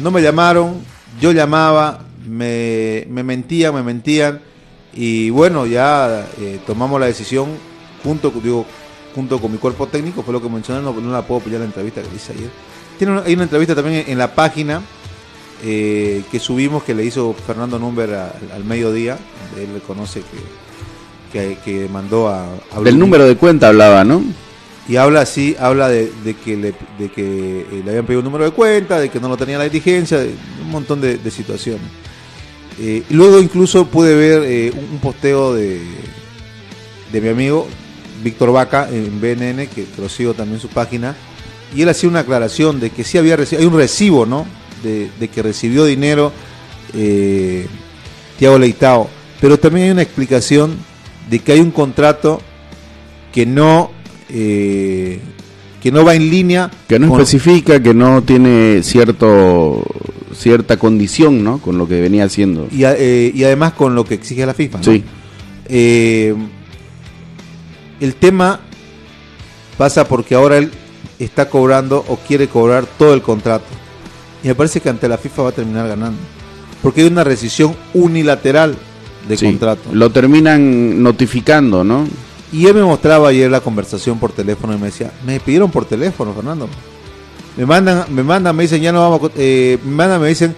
[0.00, 0.76] No me llamaron,
[1.20, 4.40] yo llamaba, me, me mentían, me mentían.
[4.94, 7.48] Y bueno, ya eh, tomamos la decisión
[8.04, 8.66] junto, digo,
[9.14, 11.66] junto con mi cuerpo técnico, fue lo que mencioné, no, no la puedo pillar la
[11.66, 12.50] entrevista que hice ayer.
[12.98, 14.82] Tiene una- hay una entrevista también en la página
[15.64, 19.16] eh, que subimos que le hizo Fernando Number a- al mediodía.
[19.50, 20.22] donde Él reconoce
[21.32, 24.22] que, que, que mandó a, a Del número de cuenta hablaba, ¿no?
[24.88, 28.24] Y habla así, habla de, de que, le, de que eh, le habían pedido un
[28.24, 31.30] número de cuenta, de que no lo tenía la diligencia, de un montón de, de
[31.30, 31.82] situaciones.
[32.80, 35.80] Eh, luego incluso pude ver eh, un, un posteo de,
[37.12, 37.68] de mi amigo
[38.22, 41.14] Víctor Vaca en BNN, que, que lo sigo también en su página,
[41.74, 44.46] y él hacía una aclaración de que sí había recibido, hay un recibo, ¿no?
[44.82, 46.32] De, de que recibió dinero
[46.94, 47.66] eh,
[48.38, 49.08] Tiago Leitao,
[49.40, 50.76] pero también hay una explicación
[51.30, 52.40] de que hay un contrato
[53.32, 53.90] que no
[54.28, 55.20] eh,
[55.82, 59.82] que no va en línea Que no con- especifica, que no tiene cierto
[60.34, 61.58] cierta condición, ¿no?
[61.58, 62.66] Con lo que venía haciendo.
[62.72, 64.78] y, a- eh, y además con lo que exige la FIFA.
[64.78, 64.84] ¿no?
[64.84, 65.02] Sí.
[65.66, 66.34] Eh,
[68.04, 68.60] el tema
[69.78, 70.70] pasa porque ahora él
[71.18, 73.64] está cobrando o quiere cobrar todo el contrato.
[74.42, 76.18] Y me parece que ante la FIFA va a terminar ganando.
[76.82, 78.76] Porque hay una rescisión unilateral
[79.28, 79.46] de Sí.
[79.46, 79.90] contrato.
[79.92, 82.06] Lo terminan notificando, ¿no?
[82.52, 85.84] Y él me mostraba ayer la conversación por teléfono y me decía, me pidieron por
[85.84, 86.68] teléfono, Fernando.
[87.56, 90.54] Me mandan, me mandan, me dicen, ya no vamos, eh, me mandan, me dicen,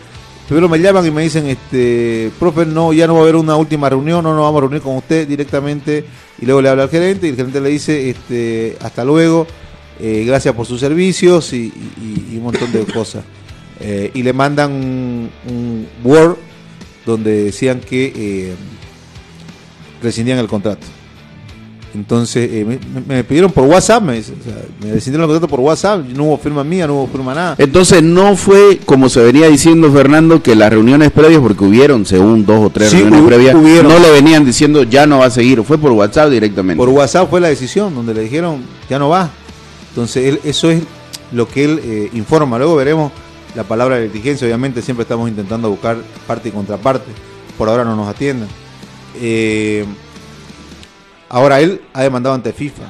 [0.47, 3.57] primero me llaman y me dicen, este, profe, no, ya no va a haber una
[3.57, 6.05] última reunión, no nos vamos a reunir con usted directamente.
[6.41, 9.47] Y luego le habla al gerente y el gerente le dice, este, hasta luego,
[10.01, 11.73] eh, gracias por sus servicios y,
[12.37, 13.25] un montón de cosas.
[13.81, 16.37] Eh, y le mandan un, un Word
[17.07, 18.55] donde decían que eh,
[20.03, 20.87] rescindían el contrato.
[21.95, 22.79] Entonces eh, me,
[23.17, 24.35] me- pidieron por WhatsApp, me, o sea,
[24.83, 27.55] me el contrato por WhatsApp, no hubo firma mía, no hubo firma nada.
[27.59, 32.45] Entonces no fue como se venía diciendo Fernando que las reuniones previas, porque hubieron según
[32.45, 33.89] dos o tres Sí, reuniones previas, hubieron.
[33.93, 36.79] no le venían diciendo ya no va a seguir, fue por WhatsApp directamente.
[36.79, 39.31] Por WhatsApp fue la decisión, donde le dijeron ya no va.
[39.91, 40.83] Entonces él- eso es
[41.33, 42.59] lo que él eh, informa.
[42.59, 43.13] Luego veremos
[43.55, 47.13] la palabra de litigencia, obviamente siempre estamos intentando buscar parte y contraparte.
[47.57, 48.49] Por ahora no nos atienden.
[49.21, 49.85] Eh,
[51.35, 52.85] ahora él ha demandado ante FIFA.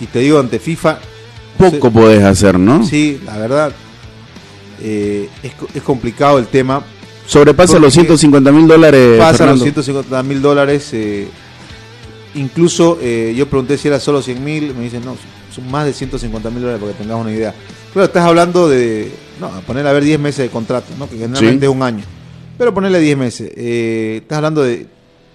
[0.00, 0.98] Y te digo ante FIFA,
[1.56, 2.84] Poco podés hacer, ¿no?
[2.84, 3.72] Sí, la verdad.
[4.82, 6.82] eh, es, co- es complicado el tema.
[7.26, 9.18] Sobrepasa los Porque 150 mil dólares.
[9.18, 9.62] Pasa los Fernando.
[9.64, 10.90] 150 mil dólares.
[10.92, 11.28] eh,
[12.34, 14.74] incluso eh, yo pregunté si era solo 100 mil.
[14.74, 15.16] Me dicen, no,
[15.54, 17.54] son más de 150 mil dólares para que tengas una idea.
[17.92, 21.08] Claro, estás hablando de, no, ponerle a ver 10 meses de contrato, ¿no?
[21.08, 21.70] que generalmente Sí.
[21.70, 22.02] es un año.
[22.58, 23.52] Pero ponerle 10 meses.
[23.56, 24.86] Eh, estás hablando de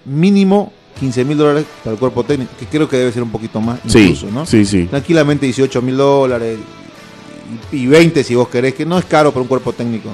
[0.04, 3.60] mínimo 15 mil dólares para el cuerpo técnico, que creo que debe ser un poquito
[3.60, 4.46] más Sí, incluso, ¿no?
[4.46, 4.84] sí, sí.
[4.84, 6.58] Tranquilamente 18 mil dólares
[7.72, 10.10] y, y 20 si vos querés, que no es caro para un cuerpo técnico.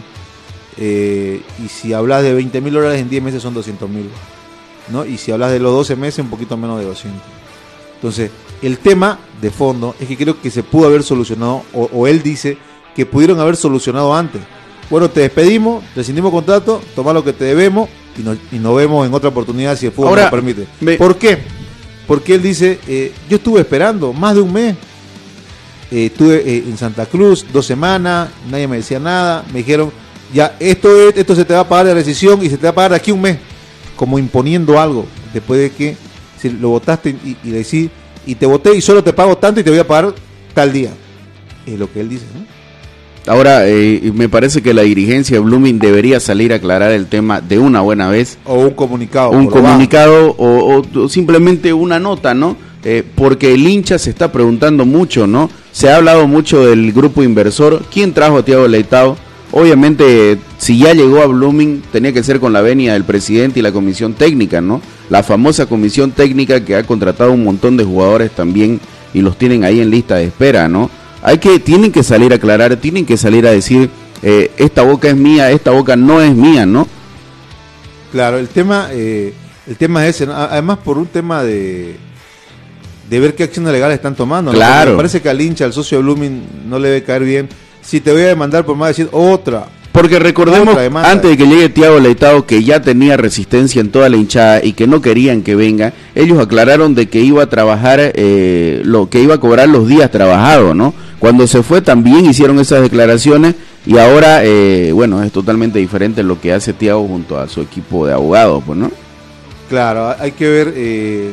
[0.79, 4.09] Eh, y si hablas de 20 mil dólares en 10 meses son 200 mil.
[4.91, 5.05] ¿no?
[5.05, 7.21] Y si hablas de los 12 meses, un poquito menos de 200.
[7.97, 8.31] Entonces,
[8.63, 12.23] el tema de fondo es que creo que se pudo haber solucionado, o, o él
[12.23, 12.57] dice
[12.95, 14.41] que pudieron haber solucionado antes.
[14.89, 19.07] Bueno, te despedimos, rescindimos contrato, toma lo que te debemos y nos, y nos vemos
[19.07, 20.67] en otra oportunidad si el fútbol Ahora, nos permite.
[20.97, 21.39] ¿Por qué?
[22.07, 24.77] Porque él dice, eh, yo estuve esperando más de un mes.
[25.91, 29.93] Eh, estuve eh, en Santa Cruz dos semanas, nadie me decía nada, me dijeron,
[30.35, 32.71] ya, esto, es- esto se te va a pagar de rescisión y se te va
[32.71, 33.39] a pagar de aquí un mes,
[33.95, 35.97] como imponiendo algo, después de que
[36.41, 37.89] si lo votaste y, y le decís,
[38.27, 40.13] y te voté y solo te pago tanto y te voy a pagar
[40.55, 40.91] tal día.
[41.65, 42.45] Es lo que él dice, ¿no?
[43.27, 47.41] Ahora, eh, me parece que la dirigencia de Blooming debería salir a aclarar el tema
[47.41, 48.39] de una buena vez.
[48.45, 49.31] O un comunicado.
[49.31, 52.57] un comunicado o, o- o simplemente una nota, ¿no?
[52.85, 55.51] Eh, porque el hincha se está preguntando mucho, ¿no?
[55.73, 57.83] Se ha hablado mucho del grupo inversor.
[57.93, 59.17] ¿Quién trajo a Tiago Leitao?
[59.51, 63.63] Obviamente, si ya llegó a Blooming, tenía que ser con la venia del presidente y
[63.63, 64.81] la comisión técnica, ¿no?
[65.11, 68.79] La famosa comisión técnica que ha contratado un montón de jugadores también
[69.13, 70.89] y los tienen ahí en lista de espera, ¿no?
[71.27, 73.91] Hay que, tienen que salir a aclarar, tienen que salir a decir,
[74.23, 76.87] eh, esta boca es mía, esta boca no es mía, ¿no?
[78.13, 79.35] Claro, el tema, eh,
[79.67, 80.35] el tema es ese, ¿no?
[80.35, 81.97] Además por un tema de,
[83.11, 84.53] de ver qué acciones legales están tomando.
[84.53, 84.57] ¿no?
[84.57, 84.93] Claro.
[84.93, 87.49] Me parece que al hincha, al socio de Blooming, no le debe caer bien.
[87.83, 89.67] Si te voy a demandar por más decir otra.
[89.91, 94.09] Porque recordemos, Otra antes de que llegue Tiago Leitao, que ya tenía resistencia en toda
[94.09, 97.99] la hinchada y que no querían que venga, ellos aclararon de que iba a trabajar,
[98.01, 100.95] eh, lo que iba a cobrar los días trabajados, ¿no?
[101.19, 103.55] Cuando se fue también hicieron esas declaraciones
[103.87, 108.07] y ahora, eh, bueno, es totalmente diferente lo que hace Tiago junto a su equipo
[108.07, 108.91] de abogados, pues, ¿no?
[109.69, 111.33] Claro, hay que ver eh,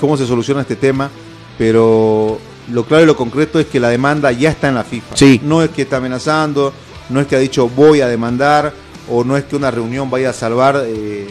[0.00, 1.10] cómo se soluciona este tema,
[1.58, 2.38] pero
[2.72, 5.16] lo claro y lo concreto es que la demanda ya está en la FIFA.
[5.16, 5.40] Sí.
[5.44, 6.72] No es que está amenazando,
[7.10, 8.72] no es que ha dicho voy a demandar,
[9.10, 11.26] o no es que una reunión vaya a salvar eh,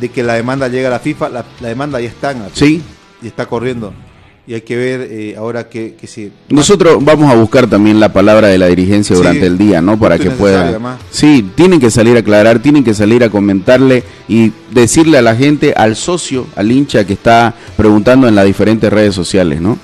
[0.00, 1.28] de que la demanda llegue a la FIFA.
[1.28, 2.82] La, la demanda ya está en la FIFA Sí.
[3.22, 3.92] y está corriendo.
[4.44, 8.12] Y hay que ver eh, ahora que, que si Nosotros vamos a buscar también la
[8.12, 9.96] palabra de la dirigencia Sí, durante el día, ¿no?
[9.98, 10.98] Para que pueda.
[11.10, 15.36] Sí, tienen que salir a aclarar, tienen que salir a comentarle y decirle a la
[15.36, 19.78] gente, al socio, al hincha que está preguntando en las diferentes redes sociales, ¿no?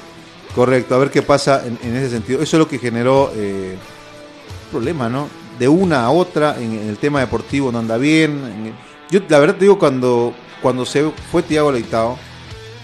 [0.57, 2.43] Correcto, a ver qué pasa en, en ese sentido.
[2.43, 3.77] Eso es lo que generó eh,
[4.73, 5.29] problema, ¿no?
[5.57, 8.31] De una a otra, en, en el tema deportivo no anda bien.
[8.33, 8.73] en-
[9.11, 12.19] yo la verdad te digo, cuando, cuando se fue Tiago Leitao,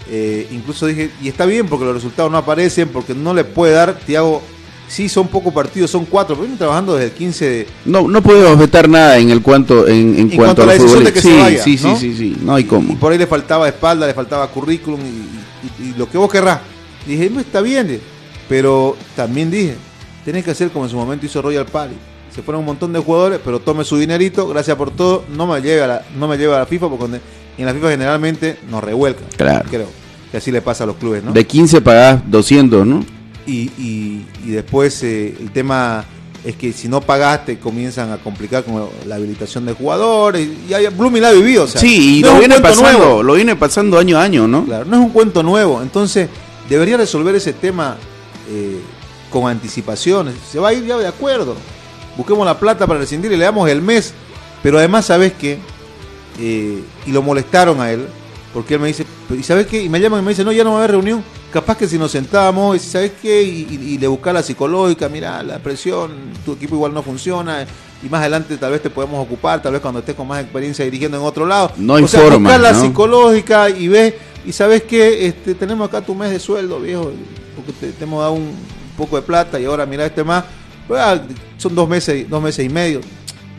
[0.09, 3.73] eh, incluso dije, y está bien porque los resultados no aparecen, porque no le puede
[3.73, 4.41] dar, Tiago,
[4.87, 7.67] sí son pocos partidos, son cuatro, pero vienen trabajando desde el 15 de...
[7.85, 10.73] No, no podemos objetar nada en el cuanto en, en En cuanto, cuanto a la
[10.73, 11.97] decisión de que sí, se vaya, sí, sí, ¿no?
[11.97, 12.99] sí, sí, no hay Y cómo.
[12.99, 16.59] por ahí le faltaba espalda, le faltaba currículum y, y- y lo que vos querrás.
[17.07, 17.99] Dije, no está bien,
[18.47, 19.75] pero también dije,
[20.23, 21.95] tenés que hacer como en su momento hizo Royal Party.
[22.33, 25.61] Se fueron un montón de jugadores, pero tome su dinerito, gracias por todo, no me
[25.61, 27.19] lleve a la, no me lleve a la FIFA, porque
[27.57, 29.25] donde- en la FIFA generalmente nos revuelcan.
[29.37, 29.67] Claro.
[29.69, 29.87] Creo
[30.31, 31.31] que así le pasa a los clubes, ¿no?
[31.31, 33.03] De 15 pagás 200, ¿no?
[33.47, 36.03] Y, y- y después eh, el tema
[36.43, 40.47] es que si no pagaste comienzan a complicar con la habilitación de jugadores.
[40.69, 41.63] Y hay, Blooming la ha vivido.
[41.63, 43.23] o sea, sí, y no lo viene pasando, nuevo.
[43.23, 44.65] lo viene pasando año a año, ¿no?
[44.65, 45.81] Claro, no es un cuento nuevo.
[45.81, 46.29] Entonces,
[46.69, 47.97] debería resolver ese tema
[48.49, 48.79] eh,
[49.31, 50.35] con anticipaciones.
[50.51, 51.55] Se va a ir ya de acuerdo.
[52.17, 54.13] Busquemos la plata para rescindir y le damos el mes.
[54.61, 55.57] Pero además, ¿sabes qué?
[56.39, 58.05] Eh, y lo molestaron a él.
[58.53, 59.05] Porque él me dice,
[59.37, 59.83] ¿y sabes qué?
[59.83, 61.21] Y me llaman y me dicen, no, ya no va a haber reunión.
[61.51, 63.43] Capaz que si nos sentábamos, y ¿sabes qué?
[63.43, 66.11] Y, y- y le buscar la psicológica, mira, la presión,
[66.45, 67.65] tu equipo igual no funciona.
[68.03, 70.85] Y más adelante tal vez te podemos ocupar, tal vez cuando estés con más experiencia
[70.85, 71.71] dirigiendo en otro lado.
[71.77, 72.81] No hay o sea, forma, buscar la ¿no?
[72.81, 74.13] psicológica y ves,
[74.45, 77.11] y sabes que este, tenemos acá tu mes de sueldo, viejo,
[77.55, 78.51] porque te, te hemos dado un
[78.97, 80.43] poco de plata y ahora mira este más.
[80.91, 81.19] Ah,
[81.57, 83.01] son dos meses, dos meses y medio.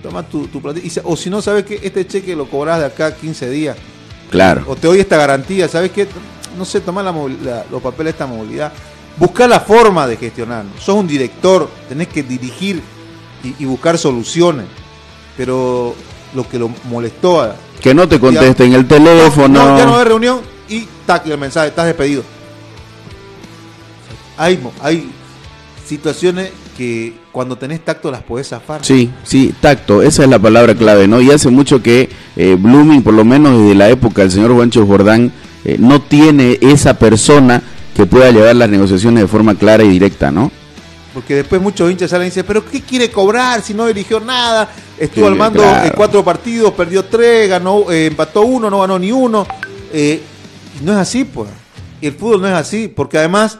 [0.06, 0.78] Toma tu, tu plata.
[0.82, 3.76] Y sa- o si no, sabes que este cheque lo cobras de acá 15 días.
[4.30, 4.64] Claro.
[4.68, 6.06] O te doy esta garantía, ¿sabes qué?
[6.56, 8.72] No sé, tomar la, los papeles de esta movilidad.
[9.16, 10.70] Buscar la forma de gestionarlo.
[10.78, 12.80] Sos un director, tenés que dirigir
[13.42, 14.66] y, y buscar soluciones.
[15.36, 15.94] Pero
[16.34, 19.48] lo que lo molestó a, Que no te contesten el teléfono.
[19.48, 22.22] no, ya no hay reunión y tac, el mensaje, estás despedido.
[24.36, 25.10] Hay, hay
[25.86, 28.84] situaciones que cuando tenés tacto las podés zafar.
[28.84, 31.20] Sí, sí, tacto, esa es la palabra clave, ¿no?
[31.20, 34.86] Y hace mucho que eh, Blooming, por lo menos desde la época del señor Juancho
[34.86, 35.32] Jordán,
[35.64, 37.62] eh, no tiene esa persona
[37.94, 40.50] que pueda llevar las negociaciones de forma clara y directa, ¿no?
[41.16, 44.68] porque después muchos hinchas salen y dicen, pero ¿qué quiere cobrar si no dirigió nada?
[44.98, 45.86] Estuvo Sí, al mando claro.
[45.86, 49.46] en cuatro partidos, perdió tres, ganó, eh, empató uno, no ganó ni uno.
[49.94, 50.20] Eh,
[50.84, 51.48] no es así, pues.
[52.02, 53.56] Y el fútbol no es así, porque además,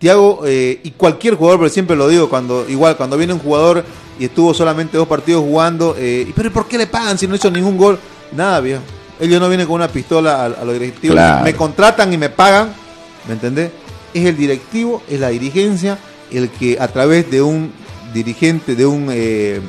[0.00, 3.84] Tiago, eh, y cualquier jugador, pero siempre lo digo, cuando igual cuando viene un jugador
[4.18, 7.34] y estuvo solamente dos partidos jugando, eh, ¿y pero por qué le pagan si no
[7.34, 7.98] hizo ningún gol?
[8.32, 8.80] Nada, viejo.
[9.20, 11.14] Ellos no vienen con una pistola a, a los directivos.
[11.14, 11.44] Claro.
[11.44, 12.72] Me contratan y me pagan,
[13.28, 13.70] ¿me entendés?
[14.14, 15.98] Es el directivo, es la dirigencia,
[16.32, 17.70] el que a través de un
[18.14, 19.60] dirigente, de un eh,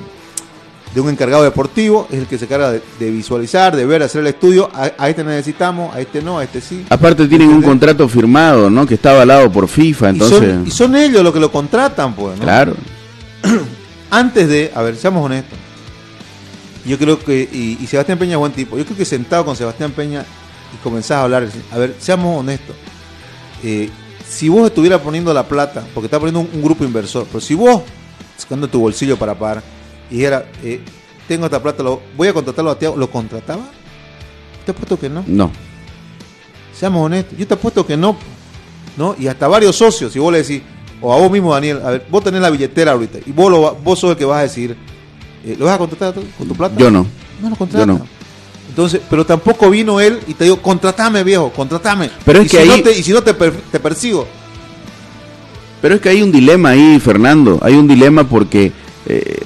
[0.94, 4.22] de un encargado deportivo, es el que se encarga de, de visualizar, de ver, hacer
[4.22, 4.70] el estudio.
[4.74, 6.86] A, a este necesitamos, a este no, a este sí.
[6.90, 8.86] Aparte tienen un contrato firmado, ¿no?
[8.86, 10.38] Que está avalado por FIFA, Y entonces...
[10.40, 12.38] son, y son ellos los que lo contratan, pues.
[12.38, 12.44] ¿no?
[12.44, 12.76] Claro.
[14.12, 15.58] Antes de, a ver, seamos honestos.
[16.86, 19.56] Yo creo que, y, y Sebastián Peña es buen tipo, yo creo que sentado con
[19.56, 20.26] Sebastián Peña
[20.74, 22.76] y comenzás a hablar, a ver, seamos honestos.
[23.64, 23.90] Eh,
[24.28, 27.54] si vos estuvieras poniendo la plata, porque está poniendo un, un grupo inversor, pero si
[27.54, 27.84] vos,
[28.36, 29.62] sacando tu bolsillo para pagar,
[30.12, 30.80] y dijera, eh,
[31.28, 33.64] tengo esta plata, lo, voy a contratarlo a Tiago, ¿lo contrataba?
[34.66, 35.24] Te apuesto que no.
[35.26, 35.50] No.
[36.78, 37.38] Seamos honestos.
[37.38, 38.16] Yo te apuesto que no.
[38.98, 39.16] ¿no?
[39.18, 40.62] Y hasta varios socios, si vos le decís,
[41.00, 43.74] o a vos mismo, Daniel, a ver, vos tenés la billetera ahorita, y vos, lo,
[43.76, 44.76] vos sos el que vas a decir,
[45.46, 46.76] eh, ¿lo vas a contratar con tu plata?
[46.78, 47.08] Yo no.
[47.42, 47.86] No lo contrata.
[47.88, 48.06] Yo no.
[48.70, 52.10] Entonces, pero tampoco vino él y te digo, contratame, viejo, contratame.
[52.26, 54.28] Pero es y que si ahí- no te, y si no te, per- te persigo.
[55.82, 57.60] Pero es que hay un dilema ahí, Fernando.
[57.62, 58.72] Hay un dilema porque
[59.08, 59.40] eh,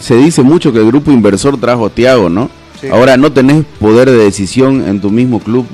[0.00, 2.50] se dice mucho que el grupo inversor trajo a Tiago, ¿no?
[2.80, 2.88] Sí.
[2.88, 5.66] Ahora no tenés poder de decisión en tu mismo club.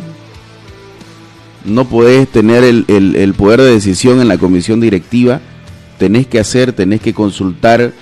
[1.64, 5.40] No podés tener el, el- el poder de decisión en la comisión directiva.
[5.98, 7.92] Tenés que hacer, tenés que consultar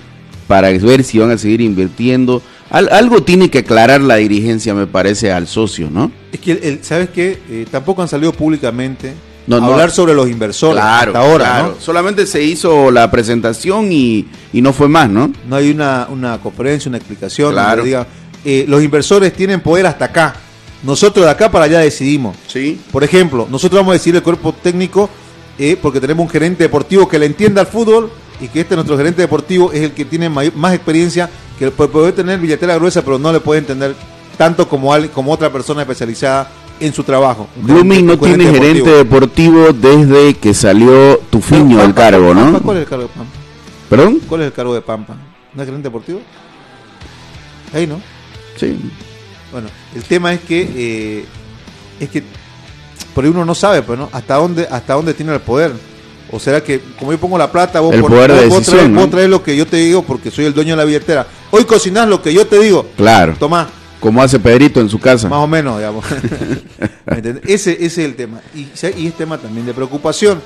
[0.47, 2.41] para ver si van a seguir invirtiendo.
[2.69, 6.11] Al- algo tiene que aclarar la dirigencia, me parece, al socio, ¿no?
[6.31, 7.39] Es que, el- el- ¿sabes qué?
[7.49, 9.13] Eh, tampoco han salido públicamente
[9.47, 9.67] No, no.
[9.67, 11.67] hablar sobre los inversores Claro, hasta ahora, claro.
[11.75, 11.81] ¿no?
[11.81, 15.31] Solamente se hizo la presentación y, y no fue más, ¿no?
[15.49, 17.51] No hay una, una conferencia, una explicación.
[17.51, 17.77] Claro.
[17.77, 18.07] donde diga,
[18.45, 20.35] eh, los inversores tienen poder hasta acá.
[20.83, 22.35] Nosotros de acá para allá decidimos.
[22.47, 22.79] Sí.
[22.91, 25.09] Por ejemplo, nosotros vamos a decir el cuerpo técnico
[25.57, 28.97] eh, porque tenemos un gerente deportivo que le entienda al fútbol y que este nuestro
[28.97, 31.29] gerente deportivo es el que tiene más experiencia,
[31.59, 33.95] que puede, puede tener billetera gruesa, pero no le puede entender
[34.37, 37.47] tanto como, al- como otra persona especializada en su trabajo.
[37.57, 42.61] Blooming no tiene gerente deportivo desde que salió Tufiño del cargo, Pampa, ¿no?
[42.61, 43.31] ¿Cuál es el cargo de Pampa?
[43.89, 44.19] ¿Perdón?
[44.27, 45.15] ¿Cuál es el cargo de Pampa?
[45.53, 46.19] ¿No es gerente deportivo?
[47.73, 48.01] Ahí no.
[48.57, 48.77] Sí.
[49.51, 51.25] Bueno, el tema es que eh,
[51.99, 52.23] es que
[53.13, 54.09] por ahí uno no sabe, pues, ¿no?
[54.11, 55.71] Hasta dónde hasta dónde tiene el poder.
[56.31, 58.89] O será que como yo pongo la plata, vos, El poder de vos- decisión, traes,
[58.89, 59.07] ¿no?
[59.07, 61.27] vos lo que yo te digo porque soy el dueño de la billetera.
[61.51, 62.87] Hoy cocinás lo que yo te digo.
[62.97, 63.35] Claro.
[63.37, 63.69] Tomá,
[64.03, 65.29] Como hace Pedrito en su casa.
[65.29, 66.05] más o menos, digamos.
[67.47, 68.41] Ese, ese es el tema.
[68.53, 70.41] Y, y es tema también de preocupación,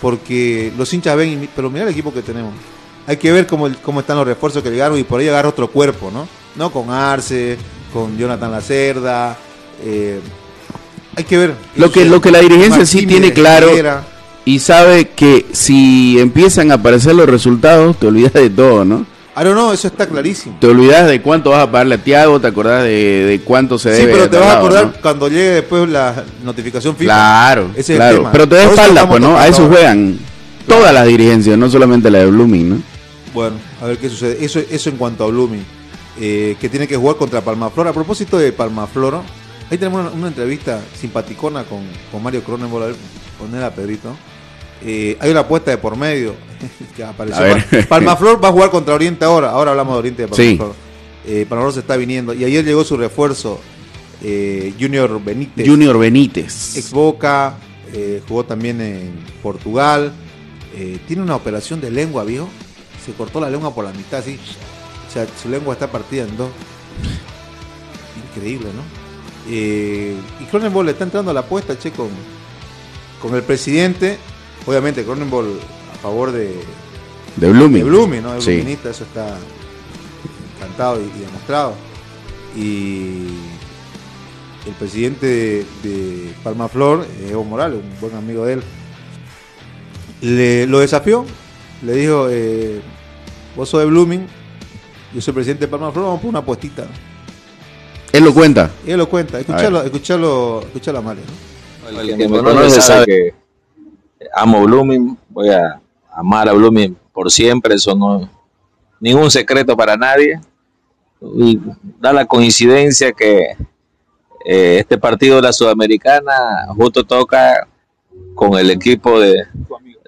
[0.00, 2.52] porque los hinchas ven, pero mira el equipo que tenemos.
[3.06, 6.10] Hay que ver cómo, están los refuerzos que llegaron y por ahí agarra otro cuerpo,
[6.10, 6.26] ¿no?
[6.56, 7.58] No con Arce,
[7.92, 9.36] con Jonathan Lacerda.
[9.84, 10.20] eh,
[11.16, 11.54] hay que ver.
[11.76, 13.70] Lo que- lo que la dirigencia sí tiene claro-.
[14.46, 19.06] Y sabe que si empiezan a aparecer los resultados, te olvidas de todo, ¿no?
[19.36, 20.56] Ah, no, no, eso está clarísimo.
[20.60, 23.94] Te olvidas de cuánto vas a pagarle a Tiago, te acordás de, de cuánto se
[23.94, 24.12] Sí, debe.
[24.12, 24.92] pero de te vas a acordar ¿no?
[25.02, 27.12] cuando llegue después la notificación FIFA.
[27.12, 28.16] Claro, Ese es el claro.
[28.18, 28.32] tema.
[28.32, 29.36] Pero te da espalda, pues, ¿no?
[29.36, 30.18] A eso juegan
[30.68, 32.82] todas las dirigencias, no solamente la de Blooming, ¿no?
[33.32, 34.44] Bueno, a ver qué sucede.
[34.44, 35.64] Eso, eso en cuanto a Blooming,
[36.20, 37.88] eh, que tiene que jugar contra Palmaflor.
[37.88, 39.20] A propósito de Palmaflor,
[39.68, 41.80] ahí tenemos una, una entrevista simpaticona con,
[42.12, 42.96] con Mario Cronenberg, a ver,
[43.36, 44.14] poner a Pedrito.
[44.82, 46.34] Eh, hay una apuesta de por medio
[46.96, 47.42] que apareció.
[47.88, 49.50] Palmaflor va a jugar contra Oriente ahora.
[49.50, 50.56] Ahora hablamos de Oriente de Sí.
[50.56, 50.74] Palmaflor.
[51.26, 52.34] Eh, Palmaflor se está viniendo.
[52.34, 53.60] Y ayer llegó su refuerzo,
[54.22, 55.66] eh, Junior Benítez.
[55.68, 56.76] Junior Benítez.
[56.76, 57.56] Ex Boca,
[58.28, 60.12] jugó también en Portugal.
[61.06, 62.48] Tiene una operación de lengua, viejo.
[63.04, 64.38] Se cortó la lengua por la mitad, así.
[65.08, 66.50] O sea, su lengua está partida en dos.
[68.36, 68.82] Increíble, ¿no?
[69.50, 72.08] Y Cronenberg le está entrando a la apuesta, che, con,
[73.22, 74.18] con el presidente.
[74.66, 75.46] Obviamente, Cronenberg
[75.92, 76.54] a favor de,
[77.36, 77.84] De Blooming.
[77.84, 78.34] de Blooming, ¿no?
[78.34, 78.78] De Sí.
[78.84, 79.36] Eso está
[80.60, 81.74] cantado y, y demostrado.
[82.56, 83.26] Y
[84.66, 88.62] el presidente de, de Palmaflor, eh, Evo Morales, un buen amigo de él,
[90.22, 91.24] le, lo desafió.
[91.82, 92.80] Le dijo, eh,
[93.56, 94.26] vos sos de Blooming,
[95.14, 96.86] yo soy presidente de Palmaflor, vamos por una apuestita.
[98.12, 98.70] Él lo cuenta.
[98.86, 101.24] Él lo cuenta, escuchalo, escuchalo, escuchalo a Mario.
[101.92, 102.00] ¿no?
[102.00, 103.34] El que me conoce sabe que
[104.32, 105.80] amo Blooming, voy a
[106.12, 108.28] amar a Blooming por siempre, eso no
[109.00, 110.40] ningún secreto para nadie.
[112.00, 113.56] Da la coincidencia que
[114.44, 116.32] eh, este partido de la Sudamericana
[116.76, 117.66] justo toca
[118.34, 119.44] con el equipo de,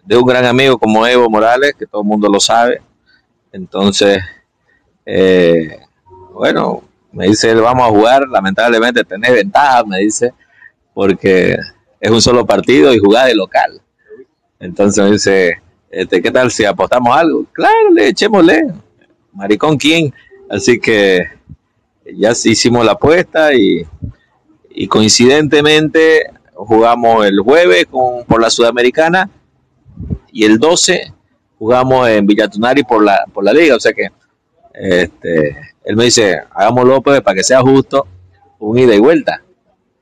[0.05, 2.83] de un gran amigo como Evo Morales, que todo el mundo lo sabe.
[3.53, 4.19] Entonces,
[5.05, 5.79] eh,
[6.33, 10.33] bueno, me dice, vamos a jugar, lamentablemente tenés ventaja, me dice,
[10.93, 11.57] porque
[12.01, 13.81] es un solo partido y jugar de local.
[14.59, 17.45] Entonces me dice, este, ¿qué tal si apostamos algo?
[17.53, 18.67] Claro, le echémosle.
[19.33, 20.13] Maricón, ¿quién?
[20.49, 21.25] Así que
[22.15, 23.87] ya hicimos la apuesta y,
[24.71, 29.29] y coincidentemente jugamos el jueves con, por la Sudamericana
[30.33, 31.13] y el 12
[31.59, 33.77] jugamos en Villatunari por la, por la liga.
[33.77, 34.09] O sea que
[34.75, 38.07] este, él me dice, hagámoslo pues para que sea justo,
[38.59, 39.43] un ida y vuelta.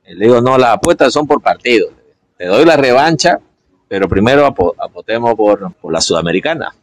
[0.05, 1.89] Y le digo, no, las apuestas son por partido.
[2.37, 3.39] Te doy la revancha,
[3.87, 6.75] pero primero apostemos por, por la Sudamericana.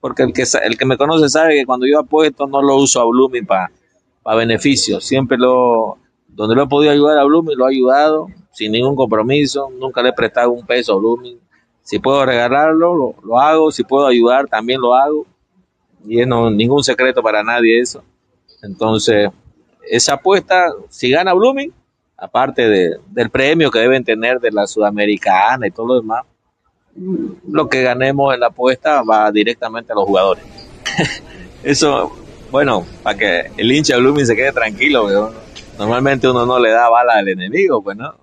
[0.00, 3.00] Porque el que, el que me conoce sabe que cuando yo apuesto no lo uso
[3.00, 3.70] a Blooming para
[4.22, 5.00] pa beneficio.
[5.00, 5.98] Siempre lo,
[6.28, 9.70] donde lo he podido ayudar a Blooming, lo he ayudado sin ningún compromiso.
[9.78, 11.38] Nunca le he prestado un peso a Blooming.
[11.82, 13.72] Si puedo regalarlo, lo, hago.
[13.72, 15.26] Si puedo ayudar, también lo hago.
[16.06, 18.04] Y es no, ningún secreto para nadie eso.
[18.62, 19.30] Entonces,
[19.88, 21.72] esa apuesta, si gana Blooming,
[22.18, 26.24] aparte de, del premio que deben tener de la Sudamericana y todo lo demás,
[27.48, 30.44] lo que ganemos en la apuesta va directamente a los jugadores.
[31.62, 32.12] Eso,
[32.50, 35.32] bueno, para que el hincha Blooming se quede tranquilo,
[35.78, 38.14] normalmente uno no le da bala al enemigo, pues no.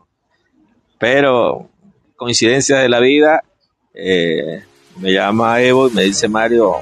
[1.00, 1.70] Pero,
[2.18, 3.44] coincidencia de la vida,
[3.94, 4.64] eh,
[4.98, 6.76] me llama Evo y me dice Mario,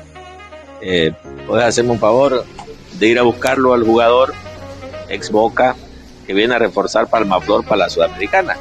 [0.82, 1.14] eh,
[1.46, 2.44] ¿puedes hacerme un favor
[2.98, 4.34] de ir a buscarlo al jugador
[5.10, 5.76] ex Boca
[6.26, 8.56] que viene a reforzar Palmaflor para la Sudamericana?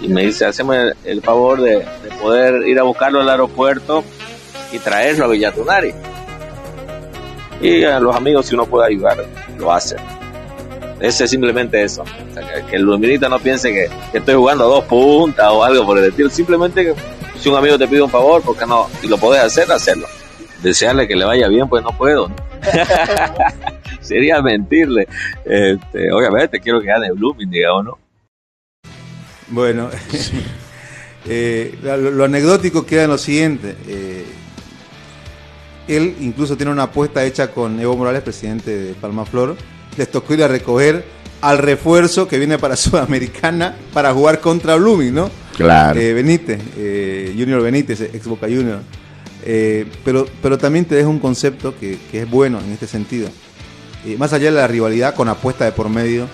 [0.00, 1.84] y me dice, hacemos el, favor de,
[2.20, 4.04] poder ir a buscarlo al aeropuerto
[4.72, 5.92] y traerlo a Villatunari.
[7.60, 9.18] Y a los amigos, si uno puede ayudar,
[9.58, 9.96] lo hace.
[11.00, 12.04] Ese es simplemente eso.
[12.70, 16.04] que, el luminita no piense que, estoy jugando a dos puntas o algo por el
[16.04, 16.30] estilo.
[16.30, 16.94] Simplemente
[17.40, 18.88] si un amigo te pide un favor, porque no?
[19.02, 20.06] Y lo puedes hacer, hacerlo.
[20.62, 22.30] Desearle que le vaya bien, pues no puedo.
[24.00, 25.08] Sería mentirle.
[25.44, 27.98] Este, obviamente quiero que gane Blooming, digamos, ¿no?
[29.50, 29.88] Bueno,
[31.26, 33.74] eh, lo, anecdótico queda en lo siguiente.
[33.86, 34.24] Eh,
[35.88, 39.56] él incluso tiene una apuesta hecha con Evo Morales, presidente de Palma Flor.
[39.96, 41.04] Les tocó ir a recoger
[41.40, 45.30] al refuerzo que viene para Sudamericana para jugar contra Blooming, ¿no?
[45.56, 45.98] Claro.
[45.98, 46.60] Eh, Benítez,
[47.36, 48.80] Junior Benítez, ex Boca Junior.
[50.04, 53.28] pero, pero también te deja un concepto que, que es bueno en este sentido.
[54.16, 56.26] Más allá de la rivalidad con apuesta de por medio,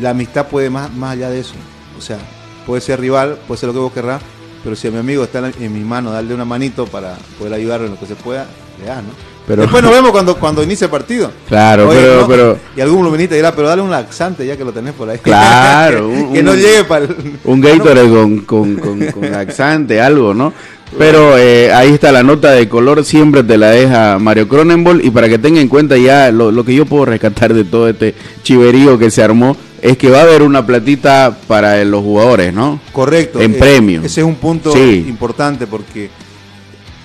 [0.00, 1.54] la amistad puede más, más allá de eso.
[1.98, 2.18] O sea,
[2.66, 4.22] puede ser rival, puede ser lo que vos querrás,
[4.62, 7.86] pero si a mi amigo está en, mi mano, darle una manito para poder ayudarlo
[7.86, 8.46] en lo que se pueda,
[8.80, 9.10] le das, ¿no?
[9.46, 11.30] Pero, Después nos vemos cuando, cuando inicie el partido.
[11.48, 12.58] Claro, pero, pero.
[12.76, 15.16] Y algún luminita dirá, pero dale un laxante ya que lo tenés por ahí.
[15.20, 16.10] Claro.
[16.34, 17.06] que, no llegue para
[17.44, 20.52] Un Gatorade con, con, con, con laxante, algo, ¿no?
[20.96, 25.04] Pero eh, ahí está la nota de color, siempre te la deja Mario Cronenbol.
[25.04, 27.88] Y para que tenga en cuenta ya lo, lo que yo puedo rescatar de todo
[27.88, 32.52] este chiverío que se armó, es que va a haber una platita para los jugadores,
[32.52, 32.80] ¿no?
[32.92, 33.40] Correcto.
[33.40, 34.02] En premio.
[34.02, 36.10] Ese es un punto importante porque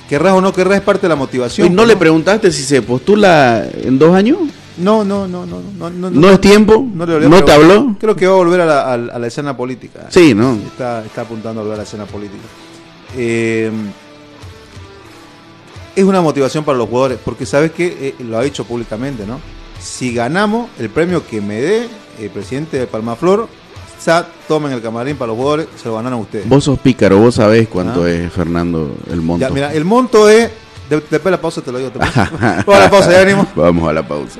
[0.10, 1.68] querrás o no querrás es parte de la motivación.
[1.68, 4.40] ¿Y no, le preguntaste si se postula en dos años?
[4.78, 6.10] No, no, no, no, no, no.
[6.10, 6.88] ¿No es tiempo?
[6.94, 7.06] ¿No,
[7.44, 7.96] te habló?
[8.00, 10.08] Creo que va a volver a la, a la escena política.
[10.10, 10.54] Sí, ¿no?
[10.54, 12.44] Está, está apuntando a volver a la escena política.
[13.16, 13.72] Eh,
[15.96, 19.40] es una motivación para los jugadores, porque sabes que eh, lo ha dicho públicamente, ¿no?
[19.80, 21.90] Si ganamos, el premio que me dé
[22.20, 23.48] el presidente de Palmaflor,
[24.06, 26.48] ya tomen el camarín para los jugadores, se lo ganaron ustedes.
[26.48, 28.12] Vos sos pícaro, vos sabés cuánto ah.
[28.12, 29.50] es, Fernando, el monto.
[29.52, 30.50] mira, el monto es.
[30.90, 31.92] después de la pausa te lo digo.
[31.96, 33.48] Vamos a la pausa, ya venimos.
[33.56, 34.40] Vamos a la pausa.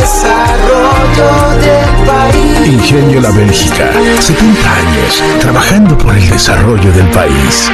[0.00, 1.30] Desarrollo
[1.60, 2.66] del país.
[2.66, 7.70] Ingenio La Bélgica, 70 años trabajando por el desarrollo del país.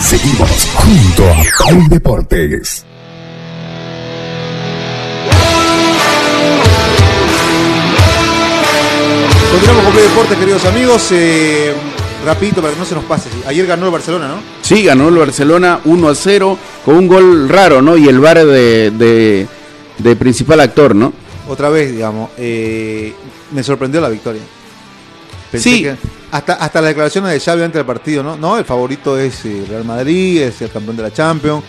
[0.00, 2.84] Seguimos junto a Play Deportes.
[9.50, 11.08] Continuamos con Play Deportes, queridos amigos.
[11.12, 11.74] Eh,
[12.24, 13.28] rapidito para que no se nos pase.
[13.46, 14.34] Ayer ganó el Barcelona, ¿no?
[14.62, 17.96] Sí, ganó el Barcelona 1 a 0 con un gol raro, ¿no?
[17.96, 19.46] Y el bar de, de,
[19.98, 21.12] de principal actor, ¿no?
[21.48, 23.12] Otra vez, digamos, eh,
[23.52, 24.42] me sorprendió la victoria.
[25.50, 25.82] Pensé Sí.
[25.82, 25.94] que
[26.32, 28.36] hasta, hasta las declaraciones de Xavi antes del partido, ¿no?
[28.36, 31.62] No, el favorito es eh, Real Madrid, es el campeón de la Champions.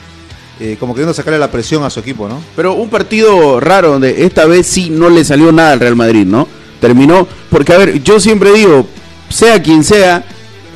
[0.60, 2.42] eh, como queriendo sacarle la presión a su equipo, ¿no?
[2.56, 6.26] Pero un partido raro donde esta vez sí no le salió nada al Real Madrid,
[6.26, 6.48] ¿no?
[6.82, 8.88] Terminó, porque a ver, yo siempre digo,
[9.30, 10.26] sea quien sea,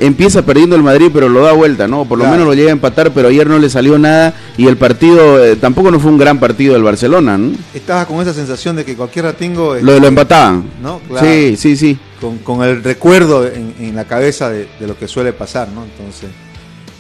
[0.02, 2.04] empieza perdiendo el Madrid, pero lo da vuelta, ¿no?
[2.06, 2.32] Por lo Claro.
[2.38, 5.56] menos lo llega a empatar, pero ayer no le salió nada y el partido eh,
[5.56, 7.52] tampoco no fue un gran partido del Barcelona, ¿no?
[7.74, 9.76] Estabas con esa sensación de que cualquier ratingo...
[9.76, 10.66] Lo, lo empataban.
[10.82, 11.00] ¿No?
[11.08, 11.26] Claro.
[11.26, 11.98] Sí, sí, sí.
[12.20, 15.84] Con, con el recuerdo en, en la cabeza de, de lo que suele pasar, ¿no?
[15.84, 16.30] Entonces...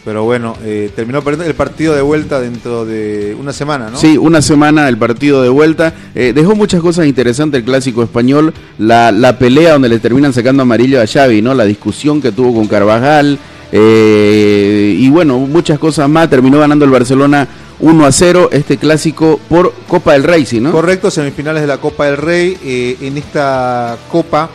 [0.04, 3.97] Pero bueno, eh, terminó perdiendo el partido de vuelta dentro de una semana, ¿no?
[3.99, 5.93] Sí, una semana el partido de vuelta.
[6.16, 8.52] Eh, dejó muchas cosas interesantes el clásico español.
[8.80, 11.54] La, la pelea donde le terminan sacando amarillo a Xavi, ¿no?
[11.54, 13.38] La discusión que tuvo con Carvajal.
[13.72, 16.30] eh, y bueno, muchas cosas más.
[16.30, 17.47] Terminó ganando el Barcelona
[17.80, 20.72] 1 a 0 este clásico por Copa del Rey, ¿sí, ¿no?
[20.72, 22.58] Correcto, semifinales de la Copa del Rey.
[22.64, 24.49] Eh, en esta Copa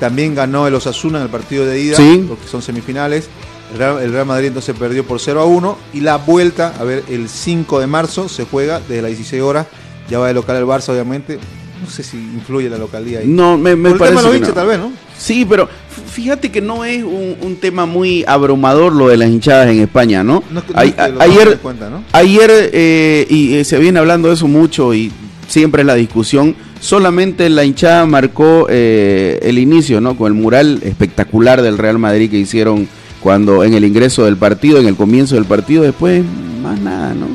[0.00, 2.24] también ganó el Osasuna en el partido de ida, Sí.
[2.28, 3.28] porque son semifinales.
[3.72, 5.78] El Real, Madrid entonces perdió por 0 a 1.
[5.94, 9.66] Y la vuelta, a ver, el 5 de marzo se juega desde las 16 horas.
[10.10, 11.38] Ya va de local el Barça, obviamente.
[11.82, 13.28] No sé si influye la localidad ahí.
[13.28, 14.54] No, me, me Por el parece tema que hinchas, no.
[14.54, 14.92] tal vez, ¿no?
[15.16, 15.68] Sí, pero
[16.10, 20.24] fíjate que no es un, un tema muy abrumador lo de las hinchadas en España,
[20.24, 20.42] ¿no?
[20.50, 22.02] No es que- no es que ayer, cuenta, ¿no?
[22.12, 25.12] ayer eh, y eh, se viene hablando de eso mucho y
[25.46, 26.56] siempre es la discusión.
[26.80, 30.16] Solamente la hinchada marcó eh, el inicio, ¿no?
[30.16, 32.88] Con el mural espectacular del Real Madrid que hicieron
[33.20, 36.22] cuando en el ingreso del partido, en el comienzo del partido, después
[36.62, 37.26] más nada, ¿no?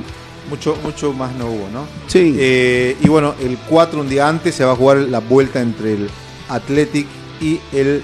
[0.50, 1.86] Mucho, mucho más no hubo, ¿no?
[2.08, 2.36] Sí.
[2.38, 5.94] Eh, y bueno, el 4, un día antes, se va a jugar la vuelta entre
[5.94, 6.10] el
[6.50, 7.08] Athletic
[7.42, 8.04] y el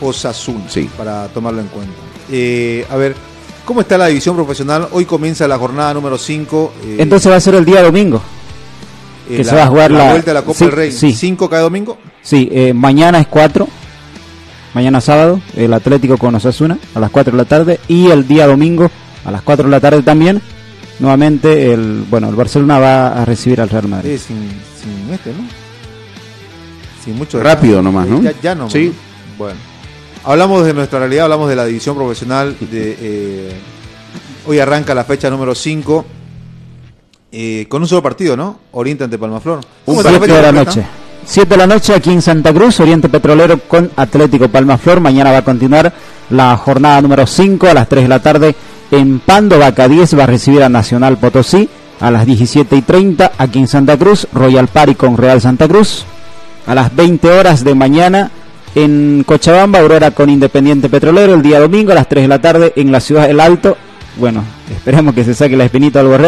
[0.00, 0.88] Osasuna, Sí.
[0.96, 1.92] para tomarlo en cuenta.
[2.32, 3.14] Eh, a ver,
[3.64, 4.88] ¿cómo está la división profesional?
[4.92, 6.72] Hoy comienza la jornada número 5.
[6.98, 8.20] Entonces va a ser el día domingo.
[9.28, 10.92] que se va a jugar la- vuelta de la Copa sí, del Rey.
[10.92, 11.12] sí.
[11.14, 11.96] 5 cada domingo.
[12.20, 13.66] Sí, eh, mañana es 4.
[14.74, 17.80] Mañana sábado, el Atlético con Osasuna a las 4 de la tarde.
[17.88, 18.90] Y el día domingo
[19.24, 20.42] a las 4 de la tarde también.
[20.98, 24.10] Nuevamente, el bueno el Barcelona va a recibir al Real Madrid.
[24.10, 24.36] Eh, sin,
[24.80, 25.44] sin este, ¿no?
[27.04, 28.22] Sin mucho Rápido nomás, Eh, ¿no?
[28.22, 28.86] Ya, ya nomás, Sí.
[28.86, 29.38] ¿no?
[29.38, 29.58] Bueno.
[30.24, 32.56] Hablamos de nuestra realidad, hablamos de la división profesional.
[32.60, 33.52] De, eh,
[34.46, 36.04] hoy arranca la fecha número 5.
[37.68, 38.60] con un solo partido, ¿no?
[38.72, 39.60] Oriente ante Palmaflor.
[39.84, 40.86] ¿Cómo está la 7 fecha de la noche.
[41.26, 45.00] 7 de la noche aquí en Santa Cruz, Oriente Petrolero con Atlético Palmaflor.
[45.00, 45.92] Mañana va a continuar
[46.30, 48.54] la jornada número 5 a las 3 de la tarde
[48.90, 49.58] en Pando.
[49.58, 51.68] Vaca 10 va a recibir a Nacional Potosí
[52.00, 54.28] a las 17 y 30 aquí en Santa Cruz.
[54.32, 56.04] Royal Party con Real Santa Cruz.
[56.66, 58.30] A las 20 horas de mañana
[58.74, 61.34] en Cochabamba, Aurora con Independiente Petrolero.
[61.34, 63.76] El día domingo a las 3 de la tarde en la ciudad del Alto.
[64.16, 66.18] Bueno, esperemos que se saque la espinita algo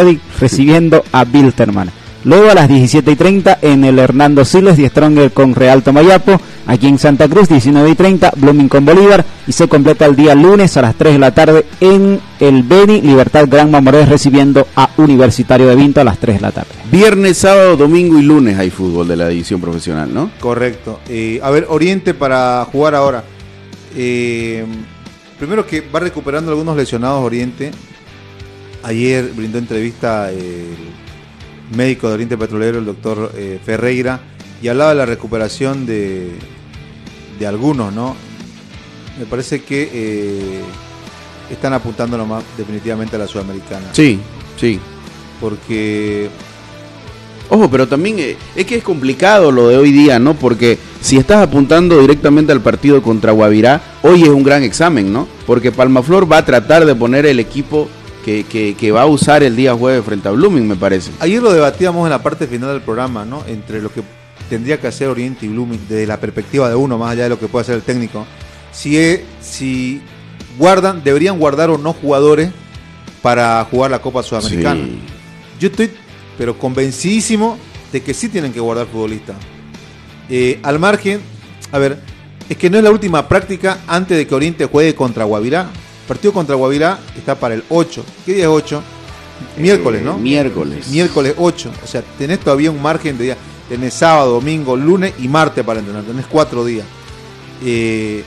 [0.41, 1.91] recibiendo a Bilterman.
[2.27, 6.41] Luego a las 17 y 30 en el Hernando Siles, Die Stronger con Real Tomayapo.
[6.67, 9.25] Aquí en Santa Cruz, 19 y 30, Blooming con Bolívar.
[9.47, 13.01] Y se completa el día lunes a las 3 de la tarde en el Beni,
[13.01, 16.71] Libertad Gran Mamorés recibiendo a Universitario de Vinto a las 3 de la tarde.
[16.91, 20.33] Viernes, sábado, domingo y lunes hay fútbol de la división profesional, ¿no?
[20.41, 20.99] Correcto.
[21.09, 23.23] Eh, a ver, Oriente para jugar ahora.
[23.95, 24.65] Eh,
[25.39, 27.71] primero que va recuperando algunos lesionados Oriente.
[28.83, 30.75] Ayer brindó entrevista el
[31.75, 34.21] médico de Oriente Petrolero, el doctor eh, Ferreira,
[34.63, 36.33] y hablaba de la recuperación de,
[37.39, 38.17] de algunos, ¿no?
[39.19, 40.61] Me parece que eh,
[41.51, 43.89] están apuntando nomás definitivamente a la Sudamericana.
[43.93, 44.19] Sí,
[44.57, 44.79] sí.
[45.41, 46.31] Porque
[47.49, 50.35] Ojo, pero también eh, es que es complicado lo de hoy día, ¿no?
[50.35, 55.29] Porque si estás apuntando directamente al partido contra Guavirá, hoy es un gran examen, ¿no?
[55.47, 57.89] Porque Palmaflor va a tratar de poner el equipo
[58.27, 61.13] que, que- que va a usar el día jueves frente a Blooming, me parece.
[61.21, 63.43] Ayer lo debatíamos en la parte final del programa, ¿no?
[63.47, 64.03] Entre lo que
[64.51, 67.39] tendría que hacer Oriente y Blooming desde la perspectiva de uno, más allá de lo
[67.39, 68.27] que puede hacer el técnico.
[68.73, 70.03] Si, es- si
[70.59, 72.51] guardan, deberían guardar o no jugadores
[73.23, 74.85] para jugar la Copa Sudamericana.
[74.85, 74.99] Sí.
[75.61, 75.91] Yo estoy,
[76.37, 77.59] pero convencidísimo
[77.93, 79.37] de que sí tienen que guardar futbolistas.
[80.29, 81.21] Eh, al margen,
[81.73, 81.99] a ver,
[82.49, 85.71] es que no es la última práctica antes de que Oriente juegue contra Guavirá.
[86.07, 88.05] Partido contra Guavirá está para el 8.
[88.25, 88.83] ¿Qué día es 8?
[89.59, 90.19] Miércoles, ¿no?
[90.19, 90.89] Miércoles.
[90.89, 91.73] Miércoles 8.
[91.83, 93.37] O sea, tenés todavía un margen de día.
[93.69, 96.05] Tenés sábado, domingo, lunes y martes para entrenar.
[96.05, 96.87] Tenés cuatro días.
[97.65, 98.23] Eh,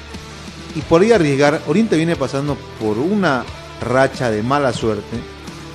[0.76, 3.44] y por ahí arriesgar, Oriente viene pasando por una
[3.82, 5.18] racha de mala suerte,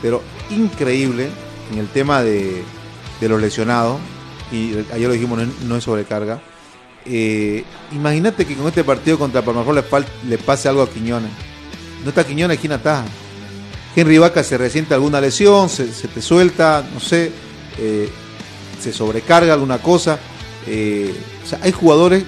[0.02, 1.30] pero increíble
[1.72, 2.62] en el tema de,
[3.20, 3.98] de los lesionados.
[4.52, 6.40] Y ayer lo dijimos, no es, no es sobrecarga.
[7.06, 9.84] Eh, Imagínate que con este partido contra Palmaflor le,
[10.28, 11.30] le pase algo a Quiñones.
[12.04, 13.04] No está Quiñones, ¿quién ataja?
[13.96, 17.32] Henry Vaca se resiente alguna lesión, se, se te suelta, no sé,
[17.78, 18.08] eh,
[18.80, 20.18] se sobrecarga alguna cosa.
[20.66, 22.24] eh, o sea, hay jugadores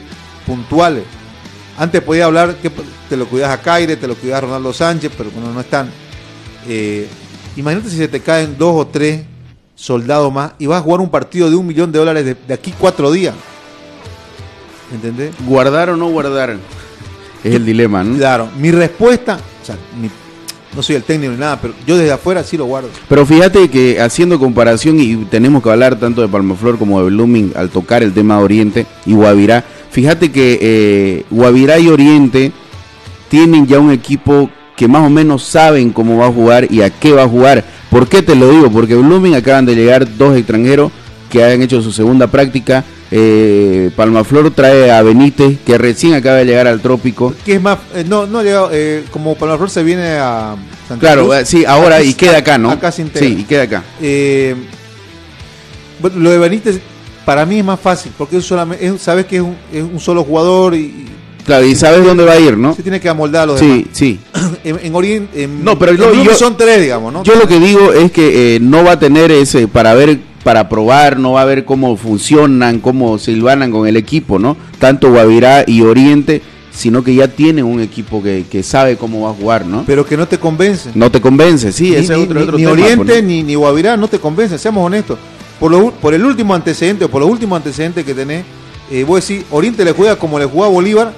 [0.46, 1.04] puntuales.
[1.78, 2.70] Antes podía hablar que
[3.08, 5.90] te lo cuidas a Caire, te lo cuidas a Ronaldo Sánchez, pero bueno, no están.
[6.68, 7.06] Eh,
[7.56, 9.22] imagínate si se te caen dos o tres
[9.74, 12.54] soldados más y vas a jugar un partido de un millón de dólares de, de
[12.54, 13.34] aquí cuatro días.
[14.92, 15.34] ¿Entendés?
[15.46, 16.56] ¿Guardar o no guardar?
[17.44, 18.16] Es el dilema, ¿no?
[18.16, 19.38] Claro, mi respuesta,
[20.74, 22.90] no soy el técnico ni nada, pero yo desde afuera sí lo guardo.
[23.08, 27.52] Pero fíjate que haciendo comparación, y tenemos que hablar tanto de Palmaflor como de Blooming
[27.56, 32.52] al tocar el tema de Oriente y Guavirá, fíjate que eh, Guavirá y Oriente
[33.28, 36.90] tienen ya un equipo que más o menos saben cómo va a jugar y a
[36.90, 37.64] qué va a jugar.
[37.90, 38.70] ¿Por qué te lo digo?
[38.70, 40.92] Porque Blooming acaban de llegar dos extranjeros
[41.30, 42.84] que han hecho su segunda práctica.
[43.10, 47.32] Eh, Palmaflor trae a Benítez, que recién acaba de llegar al trópico.
[47.44, 50.56] Que es más, eh, no, no ha llegado, eh, como Palmaflor se viene a
[50.88, 52.70] Santa Claro, Cruz, eh, sí, ahora y queda acá, ¿no?
[52.70, 53.28] Acá se integra.
[53.28, 53.84] Sí, y queda acá.
[54.02, 54.56] Eh,
[56.00, 56.80] bueno, lo de Benítez
[57.24, 59.98] para mí es más fácil, porque es solamente, es- sabes que es un, es un
[60.00, 61.06] solo jugador y,
[61.44, 62.74] Claro, y sabes dónde va a ir, ¿no?
[62.74, 63.84] se tiene que amoldar a los Sí, demás.
[63.92, 64.20] sí.
[64.64, 67.22] En, en Oriente, en- No, pero en yo- son tres, digamos, ¿no?
[67.22, 70.68] Yo lo que digo es que eh, no va a tener ese para ver, para
[70.68, 74.56] probar, no va a ver cómo funcionan, cómo silvanan con el equipo, ¿no?
[74.78, 76.40] Tanto Guavirá y Oriente,
[76.72, 79.82] sino que ya tienen un equipo que, que sabe cómo va a jugar, ¿no?
[79.84, 80.90] Pero que no te convence.
[80.94, 83.28] No te convence, sí, ni, ese es otro, ni- otro ni tema, Oriente pues, ¿no?
[83.28, 85.18] ni, ni Guavirá no te convencen, seamos honestos.
[85.58, 88.44] Por, lo, por el último antecedente o por los últimos antecedentes que tenés,
[88.92, 91.12] eh, vos decís, Oriente le juega como le jugaba Bolívar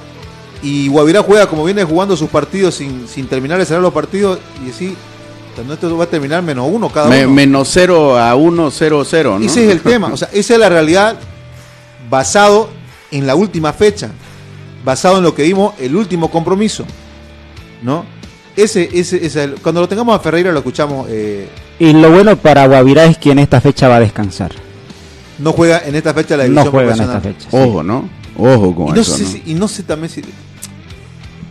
[0.63, 4.39] y Guavirá juega como viene jugando sus partidos sin, sin terminar de cerrar los partidos
[4.65, 4.93] y decís,
[5.63, 7.35] "Pero esto va a terminar menos uno cada Me- uno.
[7.35, 9.45] menos 0 a 1, 0, 0, ¿no?
[9.47, 11.17] Ese es el tema, o sea, esa es la realidad
[12.11, 12.71] basado
[13.11, 14.11] en la última fecha,
[14.85, 16.85] basado en lo que vimos el último compromiso,
[17.83, 18.05] ¿no?
[18.57, 21.49] Ese, ese, ese cuando lo tengamos a Ferreira lo escuchamos, eh,
[21.79, 24.51] Y lo bueno para Guavirá es que en esta fecha va a descansar.
[25.39, 27.49] no juega en esta fecha la No división juega en esta fecha.
[27.51, 27.57] sí.
[27.57, 28.09] Ojo, ¿no?
[28.37, 29.29] Ojo con Y no, eso, sé ¿no?
[29.31, 30.23] si- y no sé también si...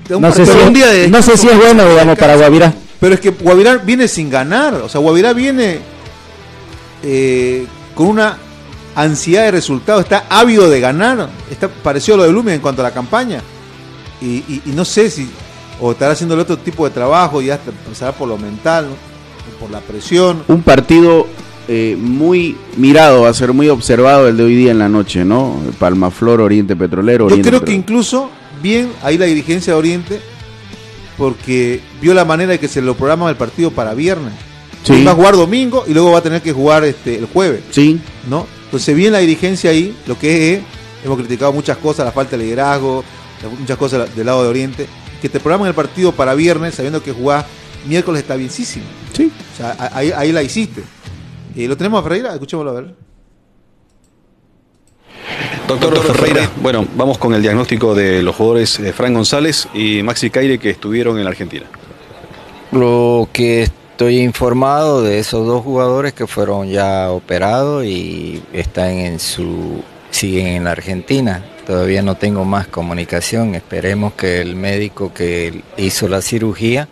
[0.09, 2.73] No sé, si es, un día de no sé si es bueno, digamos, para Guavirá.
[2.99, 4.73] Pero es que Guavirá viene sin ganar.
[4.75, 5.79] O sea, Guavirá viene
[7.03, 8.37] eh, con una
[8.95, 9.99] ansiedad de resultado.
[9.99, 11.29] Está ávido de ganar.
[11.51, 13.41] Está parecido a lo de Lumen en cuanto a la campaña.
[14.21, 15.29] Y, y- y no sé si
[15.79, 19.59] o estará haciendo el otro tipo de trabajo, ya hasta pasará por lo mental, ¿no?
[19.59, 20.43] Por la presión.
[20.47, 21.27] Un partido
[21.67, 25.23] eh, muy mirado, va a ser muy observado el de hoy día en la noche,
[25.23, 25.55] ¿no?
[25.77, 30.19] Palmaflor, Oriente Petrolero, Yo Oriente creo que incluso bien ahí la dirigencia de Oriente,
[31.17, 34.33] porque vio la manera de que se lo programa el partido para viernes.
[34.83, 35.03] Sí.
[35.03, 37.61] Va a jugar domingo y luego va a tener que jugar este, el jueves.
[37.71, 37.99] Sí,
[38.29, 38.47] ¿no?
[38.65, 40.61] Entonces, bien la dirigencia ahí, lo que es,
[41.03, 43.03] hemos criticado muchas cosas, la falta de liderazgo,
[43.59, 44.87] muchas cosas del lado de Oriente,
[45.21, 47.45] que te programan el partido para viernes sabiendo que jugás
[47.85, 48.85] miércoles está bienísimo.
[49.13, 49.31] sí.
[49.53, 50.83] O sea, ahí, ahí la hiciste.
[51.55, 52.33] Eh, ¿Lo tenemos a Ferreira?
[52.33, 52.95] Escuchémoslo a ver.
[55.67, 60.29] Doctor, Ferreira, bueno, vamos con el diagnóstico de los jugadores eh, Fran González y Maxi
[60.29, 61.65] Caire que estuvieron en la Argentina.
[62.71, 69.19] Lo que estoy informado de esos dos jugadores que fueron ya operados y están en
[69.19, 71.43] su siguen en la Argentina.
[71.65, 73.53] Todavía no tengo más comunicación.
[73.53, 76.87] Esperemos que el médico que hizo la cirugía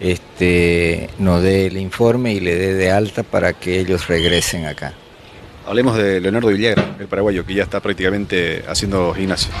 [0.00, 4.94] este, nos dé el informe y le dé de alta para que ellos regresen acá.
[5.66, 9.52] Hablemos de Leonardo Villagra, el paraguayo, que ya está prácticamente haciendo gimnasio.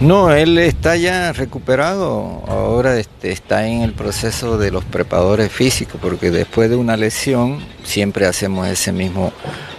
[0.00, 6.00] No, él está ya recuperado, ahora este, está en el proceso de los preparadores físicos,
[6.00, 9.32] porque después de una lesión siempre hacemos ese mismo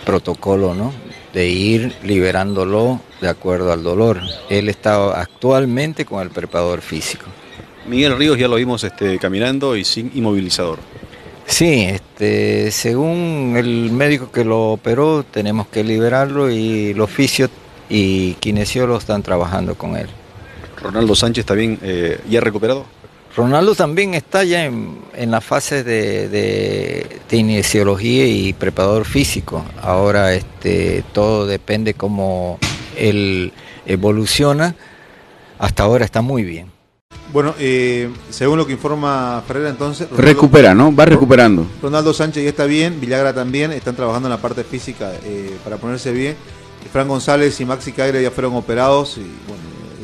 [0.06, 0.94] protocolo, ¿no?
[1.34, 4.22] De ir liberándolo de acuerdo al dolor.
[4.50, 7.26] Él está actualmente con el preparador físico.
[7.88, 10.80] Miguel Ríos ya lo vimos este, caminando y sin inmovilizador.
[11.48, 17.50] Sí, este, según el médico que lo operó, tenemos que liberarlo y los fisios
[17.88, 20.08] y kinesiólogos están trabajando con él.
[20.82, 22.86] Ronaldo Sánchez también eh, ya recuperado.
[23.36, 29.64] Ronaldo también está ya en, en la fase de, de, de kinesiología y preparador físico.
[29.82, 32.58] Ahora este, todo depende cómo
[32.98, 33.52] él
[33.86, 34.76] evoluciona.
[35.60, 36.75] Hasta ahora está muy bien.
[37.34, 40.08] Bueno, eh, según lo que informa Ferreira, entonces.
[40.10, 40.96] Ronaldo- Recupera, ¿no?
[40.96, 41.66] Va recuperando.
[41.82, 45.78] Ronaldo Sánchez ya está bien, Villagra también, están trabajando en la parte física eh, para
[45.78, 46.36] ponerse bien.
[46.94, 49.64] Fran González y Maxi Caire ya fueron operados y bueno,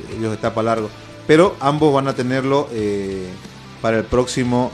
[0.10, 0.90] eh, ellos está para largo.
[1.28, 3.28] Pero ambos van a tenerlo eh,
[3.82, 4.72] para el próximo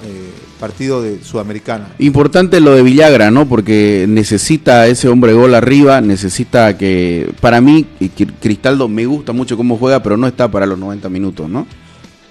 [0.59, 1.89] partido de Sudamericana.
[1.99, 3.47] Importante lo de Villagra, ¿no?
[3.47, 7.31] Porque necesita ese hombre gol arriba, necesita que...
[7.39, 7.85] Para mí,
[8.41, 11.67] Cristaldo me gusta mucho cómo juega, pero no está para los 90 minutos, ¿no?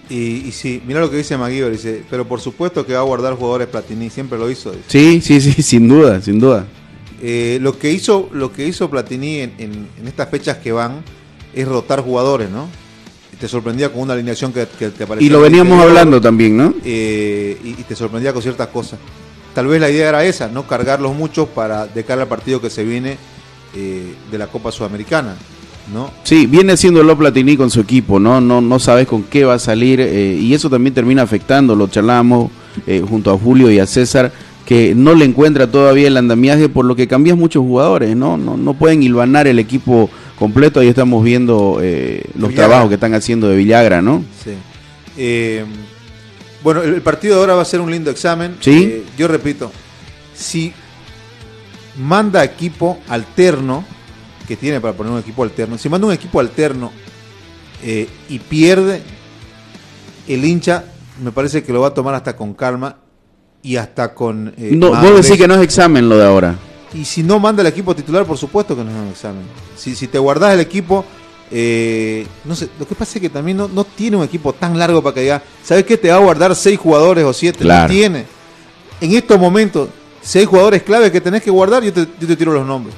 [0.09, 3.03] Y, y sí, mira lo que dice Maguire, dice, pero por supuesto que va a
[3.03, 4.71] guardar jugadores Platini, siempre lo hizo.
[4.71, 4.85] dice.
[4.87, 6.67] Sí, sí, sí, sin duda, sin duda.
[7.23, 11.03] Eh, lo que hizo lo que hizo Platini en, en- en estas fechas que van
[11.55, 12.69] es rotar jugadores, ¿no?
[13.33, 16.57] Y te sorprendía con una alineación que, que te parecía Y lo veníamos hablando también,
[16.57, 16.75] ¿no?
[16.85, 18.99] eh, y, y te sorprendía con ciertas cosas.
[19.55, 22.69] Tal vez la idea era esa, no cargarlos mucho para de cara al partido que
[22.71, 23.17] se viene
[23.75, 25.35] eh, de la Copa Sudamericana,
[25.93, 26.11] ¿no?
[26.25, 28.41] Sí, viene haciéndolo Platini con su equipo, ¿no?
[28.41, 31.89] No, no sabes con qué va a salir eh, y eso también termina afectando, lo
[31.89, 32.51] charlábamos
[32.87, 34.33] eh, junto a Julio y a César,
[34.65, 38.37] que no le encuentra todavía el andamiaje por lo que cambias muchos jugadores, ¿no?
[38.37, 42.55] No, no pueden hilvanar el equipo completo, ahí estamos viendo eh, los Villagra.
[42.55, 44.25] trabajos que están haciendo de Villagra, ¿no?
[44.45, 44.53] Sí.
[46.63, 48.57] Bueno, el, partido de ahora va a ser un lindo examen.
[48.59, 49.05] Sí.
[49.17, 49.71] Yo repito,
[50.35, 50.73] si
[51.97, 53.85] manda equipo alterno,
[54.47, 56.93] que tiene para poner un equipo alterno, si manda un equipo alterno
[57.83, 59.03] eh, y pierde,
[60.29, 60.85] el hincha
[61.23, 62.97] me parece que lo va a tomar hasta con calma
[63.63, 64.55] y hasta con...
[64.57, 65.23] eh, No, vos madurez.
[65.27, 66.57] decís que no es examen lo de ahora.
[66.95, 69.43] Y si no manda el equipo titular, por supuesto que no es un examen.
[69.77, 71.05] Si, si te guardas el equipo,
[71.51, 74.79] eh, no sé, lo que pasa es que también no, no tiene un equipo tan
[74.79, 75.97] largo para que diga, ¿sabes qué?
[75.97, 77.59] Te va a guardar seis jugadores o siete.
[77.61, 77.89] Claro.
[77.89, 78.25] No tiene.
[79.01, 79.89] En estos momentos,
[80.23, 82.95] seis jugadores claves que tenés que guardar, yo te, yo te tiro los nombres.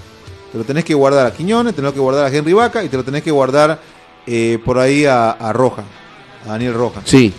[0.53, 2.97] Te lo tenés que guardar a Quiñones, tenés que guardar a Henry Vaca y te
[2.97, 3.81] lo tenés que guardar
[4.27, 5.85] eh, por ahí a, a Roja,
[6.45, 7.03] a Daniel Roja.
[7.05, 7.33] Sí.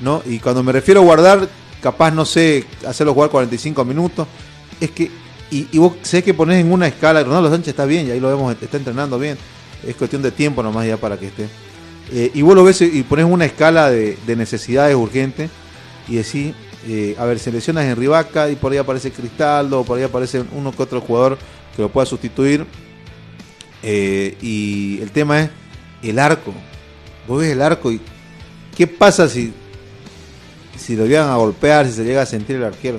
[0.00, 0.22] ¿no?
[0.26, 1.48] Y cuando me refiero a guardar,
[1.80, 4.26] capaz, no sé, hacerlo jugar 45 minutos,
[4.80, 5.10] es que,
[5.50, 8.20] y, y vos sé que ponés en una escala, Ronaldo Sánchez está bien, y ahí
[8.20, 9.36] lo vemos, está entrenando bien,
[9.86, 11.48] es cuestión de tiempo nomás ya para que esté.
[12.12, 15.48] Eh, y vos lo ves y pones una escala de, de necesidades urgentes
[16.08, 16.54] y decís,
[16.88, 20.72] eh, a ver, seleccionas en Rivaca y por ahí aparece Cristaldo, por ahí aparece uno
[20.72, 21.38] que otro jugador
[21.80, 22.66] que lo pueda sustituir.
[23.82, 25.50] Eh, y el tema es
[26.02, 26.52] el arco.
[27.26, 28.00] Vos ves el arco y
[28.76, 29.52] ¿qué pasa si,
[30.76, 32.98] si lo llegan a golpear, si se llega a sentir el arquero?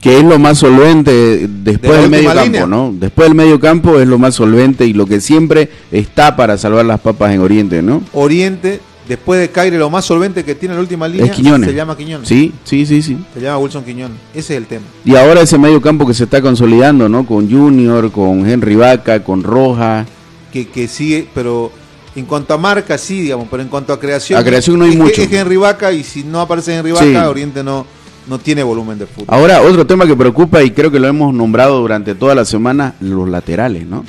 [0.00, 2.66] Que es lo más solvente después De del medio campo, línea.
[2.66, 2.92] ¿no?
[2.94, 6.86] Después del medio campo es lo más solvente y lo que siempre está para salvar
[6.86, 8.02] las papas en Oriente, ¿no?
[8.14, 11.68] Oriente, después de Caire, lo más solvente que tiene en la última línea Es Quiñones.
[11.68, 12.28] se llama Quiñones.
[12.28, 13.18] Sí, sí, sí, sí.
[13.34, 14.16] Se llama Wilson Quiñones.
[14.32, 14.84] Ese es el tema.
[15.04, 17.26] Y ahora ese medio campo que se está consolidando, ¿no?
[17.26, 20.06] Con Junior, con Henry Vaca, con Roja.
[20.52, 21.72] Que, que sigue, pero
[22.16, 24.38] en cuanto a marca, sí, digamos, pero en cuanto a creación.
[24.40, 25.22] A creación no hay es que- mucho.
[25.22, 27.16] Es Henry Vaca y si no aparece Henry Vaca, Sí.
[27.16, 27.84] Oriente no,
[28.28, 29.26] no tiene volumen de fútbol.
[29.28, 32.94] Ahora, otro tema que preocupa y creo que lo hemos nombrado durante toda la semana,
[33.00, 34.04] los laterales, ¿no?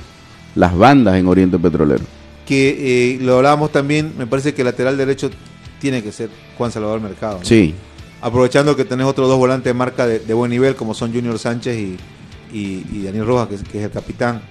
[0.54, 2.04] Las bandas en Oriente Petrolero.
[2.52, 5.30] Que eh, lo hablábamos también, me parece que el lateral derecho
[5.80, 7.40] tiene que ser Juan Salvador Mercado.
[7.40, 7.46] ¿no?
[7.46, 7.74] Sí.
[8.20, 11.40] Aprovechando que tenés otros dos volantes de marca de, de buen nivel, como son Junior
[11.40, 11.98] Sánchez y,
[12.52, 14.42] y- y Daniel Rojas, que, es- que es el capitán,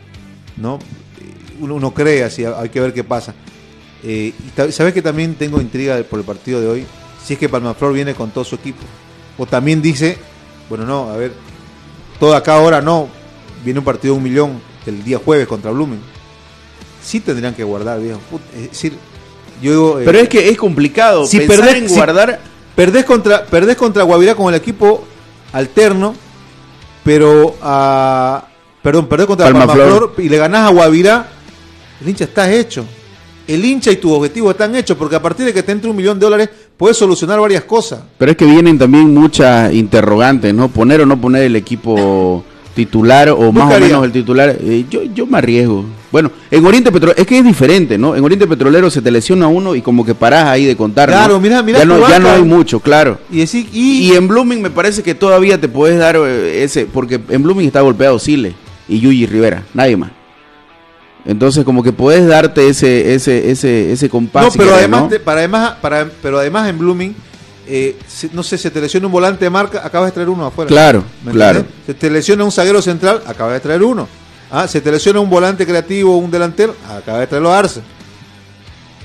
[0.57, 0.77] ¿no?
[1.21, 3.35] Eh, Uno, uno cree así, hay que ver qué pasa.
[4.03, 4.33] Eh,
[4.69, 6.87] y sabes que también tengo intriga por el partido de hoy,
[7.23, 8.81] si es que Palmaflor viene con todo su equipo.
[9.37, 10.17] O también dice,
[10.71, 11.33] bueno, no, a ver,
[12.19, 13.09] todo acá ahora no,
[13.63, 16.01] viene un partido de un millón el día jueves contra Blumen.
[17.11, 18.21] Sí tendrían que guardar, viejo.
[18.31, 18.93] Put- Es decir,
[19.61, 20.01] yo digo...
[20.01, 22.41] eh, Pero es que es complicado si pensar perdés, en si guardar...
[22.77, 25.05] perdés contra perdés contra Guavirá con el equipo
[25.53, 26.15] alterno,
[27.05, 28.45] pero a
[28.83, 29.77] perdón, perdés contra Palmaflor.
[29.89, 31.29] Palmaflor y le ganás a Guavirá,
[32.01, 32.85] el hincha está hecho.
[33.49, 35.97] El hincha y tu objetivo están hechos porque a partir de que te entre un
[35.97, 38.01] millón de dólares puedes solucionar varias cosas.
[38.17, 40.69] Pero es que vienen también muchas interrogantes, ¿no?
[40.69, 42.45] Poner o no poner el equipo
[42.75, 44.57] titular o más o menos el titular.
[44.61, 45.85] Eh, yo, yo me arriesgo.
[46.13, 48.17] Bueno, en Oriente Petrolero, es que es diferente, ¿no?
[48.17, 51.09] En Oriente Petrolero se te lesiona uno y como que parás ahí de contar.
[51.09, 51.15] ¿no?
[51.17, 53.19] Claro, mirá- mirá ya, no, ya no hay mucho, claro.
[53.31, 57.21] Y y, Y en Blooming me parece que todavía te puedes dar eh, ese, porque
[57.29, 58.55] en Blooming está golpeado Sile
[58.89, 60.11] y Yuyi Rivera, nadie más.
[61.27, 64.45] Entonces como que puedes darte ese, ese, ese, ese compás.
[64.47, 65.09] no, si pero querés, además, ¿no?
[65.09, 67.15] te- para además, para, pero además en Blooming,
[67.71, 67.97] eh,
[68.33, 70.69] no sé, se te lesiona un volante de marca, acabas de traer uno afuera.
[70.69, 71.65] Claro, ¿Me claro.
[71.87, 74.09] Se te lesiona un zaguero central, acaba de traer uno.
[74.51, 77.81] Ah, se te lesiona un volante creativo, un delantero, acaba de traerlo a Arce.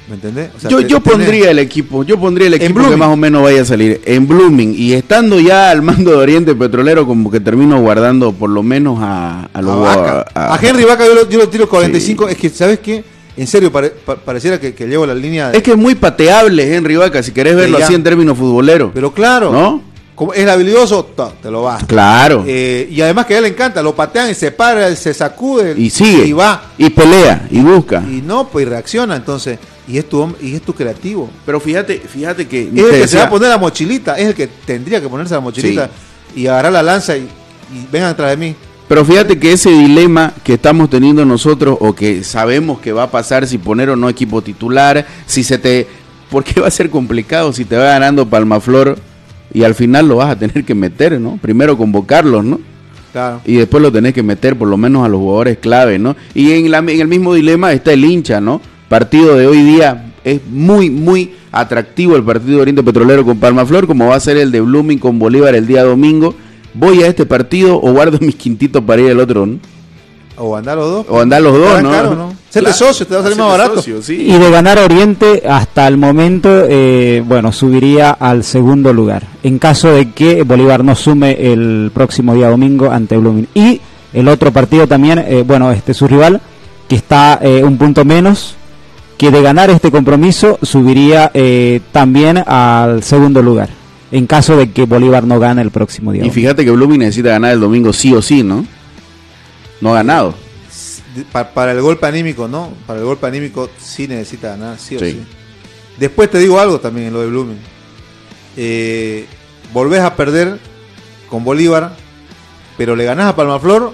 [0.08, 0.50] ¿Me entendés?
[0.56, 3.42] O sea, yo yo pondría el equipo, yo pondría el equipo que más o menos
[3.42, 7.40] vaya a salir en Blooming y estando ya al mando de Oriente Petrolero como que
[7.40, 10.26] termino guardando por lo menos a, a los a, Vaca.
[10.36, 12.30] a- A Henry Vaca yo lo, yo lo tiro 45.
[12.30, 13.04] Es que, ¿sabes qué?
[13.38, 15.58] En serio, pare- pa- pareciera que, que llevo la línea de...
[15.58, 17.86] Es que es muy pateable Henry Vaca, si querés verlo ya.
[17.86, 18.92] así en términos futboleros.
[18.94, 19.82] Pero claro, ¿No?
[20.16, 21.06] como es habilidoso,
[21.44, 21.78] te lo va.
[21.86, 22.46] Claro.
[22.48, 25.76] Eh, y además que a él le encanta, lo patean y se para, se sacude
[25.78, 26.26] y sigue.
[26.28, 26.72] y va.
[26.78, 28.02] Y pelea, y busca.
[28.10, 31.30] Y no, pues y reacciona, entonces, y es tu hom- y es tu creativo.
[31.46, 32.62] Pero fíjate, fíjate que...
[32.64, 35.34] Es el que se va a poner la mochilita, es el que tendría que ponerse
[35.34, 35.90] la mochilita
[36.34, 37.22] y agarrar la lanza y,
[37.74, 38.56] y vengan atrás de mí.
[38.88, 43.12] Pero fíjate que ese dilema que estamos teniendo nosotros o que sabemos que va a
[43.12, 45.88] pasar si poner o no equipo titular, si se te...
[46.30, 48.98] Porque va a ser complicado si te va ganando Palmaflor
[49.54, 51.38] y al final lo vas a tener que meter, ¿no?
[51.42, 52.60] Primero convocarlos, ¿no?
[53.12, 53.42] Claro.
[53.46, 56.16] Y después lo tenés que meter por lo menos a los jugadores clave, ¿no?
[56.34, 58.60] Y en, la- en el mismo dilema está el hincha, ¿no?
[58.90, 63.88] Partido de hoy día es muy, muy atractivo el partido de Oriente Petrolero con Palmaflor,
[63.88, 66.36] como va a ser el de Blooming con Bolívar el día domingo.
[66.76, 69.46] ¿Voy a este partido o guardo mis quintitos para ir al otro?
[69.46, 69.60] ¿no?
[70.38, 71.06] O andar los dos.
[71.10, 71.92] O andar los dos, ¿no?
[71.92, 72.34] caros, ¿no?
[72.52, 72.74] Claro.
[72.74, 73.76] socios, te va a salir más barato.
[73.76, 74.28] socio, sí.
[74.30, 79.24] Y de ganar Oriente hasta el momento, eh, bueno, subiría al segundo lugar.
[79.44, 83.48] En caso de que Bolívar no sume el próximo día domingo ante Blooming.
[83.54, 83.80] Y
[84.14, 86.42] el otro partido también, eh, bueno, este su rival,
[86.88, 88.56] que está eh, un punto menos,
[89.18, 93.70] que de ganar este compromiso subiría eh, también al segundo lugar.
[94.12, 96.26] En caso de que Bolívar no gane el próximo día.
[96.26, 98.66] Y fíjate que Blooming necesita ganar el domingo sí o sí, ¿no?
[99.82, 100.36] No ha ganado.
[101.54, 102.72] Para el golpe anímico, ¿no?
[102.86, 105.12] Para el golpe anímico sí necesita ganar, sí o Sí.
[105.12, 105.22] sí.
[105.98, 107.58] Después te digo algo también en lo de Blooming.
[108.58, 109.26] Eh,
[109.74, 110.60] volvés a perder
[111.30, 111.96] con Bolívar,
[112.78, 113.94] pero le ganás a Palmaflor,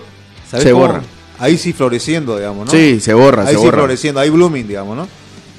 [0.49, 0.88] ¿sabés Se cómo?
[0.88, 1.01] borra.
[1.39, 2.72] Ahí sí floreciendo, digamos, ¿no?
[2.72, 3.78] Sí, se borra, Ahí se sí borra.
[3.80, 5.07] floreciendo, ahí Blooming, digamos, ¿no?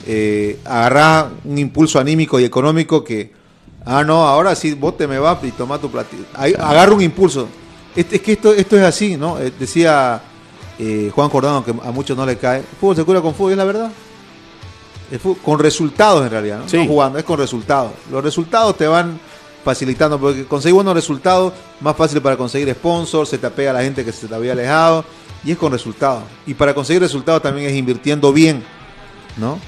[0.07, 3.33] Eh, agarrás un impulso anímico y económico que,
[3.85, 6.25] ah, no, ahora sí, vos te me vas y tomá tu platillo.
[6.35, 7.49] Ahí, agarra un impulso.
[7.95, 9.39] Es, es que esto, esto es así, ¿no?
[9.39, 10.21] Eh, decía
[10.79, 12.61] eh, Juan Jordano, que a muchos no le cae.
[12.61, 13.91] El fútbol se cura con fútbol, es la verdad.
[15.11, 16.69] El fútbol- con resultados en realidad, ¿no?
[16.69, 16.79] Sí.
[16.79, 17.93] No jugando, es con resultados.
[18.11, 19.21] Los resultados te van
[19.65, 23.83] facilitando, porque conseguir buenos resultados, más fácil para conseguir sponsors, se te apega a la
[23.83, 25.05] gente que se te había alejado,
[25.45, 26.25] y es con resultados.
[26.47, 28.65] Y para conseguir resultados también es invirtiendo bien,
[29.37, 29.59] ¿no?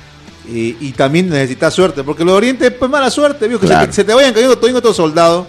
[0.49, 3.59] Y, y también necesitas suerte, porque lo de Oriente es pues, mala suerte, que se
[3.67, 3.87] Claro.
[3.87, 5.47] te, se te vayan cayendo todos estos soldados.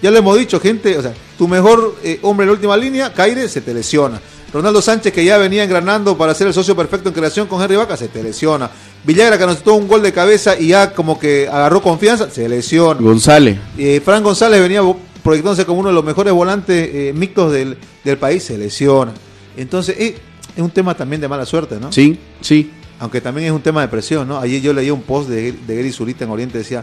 [0.00, 3.12] Ya lo hemos dicho, gente, o sea, tu mejor eh, hombre en la última línea,
[3.12, 4.20] Caire, se te lesiona.
[4.52, 7.74] Ronaldo Sánchez, que ya venía engranando para ser el socio perfecto en creación con Henry
[7.76, 8.70] Vaca, se te lesiona.
[9.04, 13.00] Villagra, que anotó un gol de cabeza y ya como que agarró confianza, se lesiona.
[13.00, 13.58] González.
[13.76, 14.80] Eh, Fran González venía
[15.22, 19.12] proyectándose como uno de los mejores volantes eh, mixtos del, del país, se lesiona.
[19.56, 20.16] Entonces, eh,
[20.56, 21.92] es un tema también de mala suerte, ¿no?
[21.92, 22.70] Sí, sí.
[23.00, 24.38] Aunque también es un tema de presión, ¿no?
[24.38, 26.82] Ayer yo leí un post de, de Gary Zurita en Oriente, decía,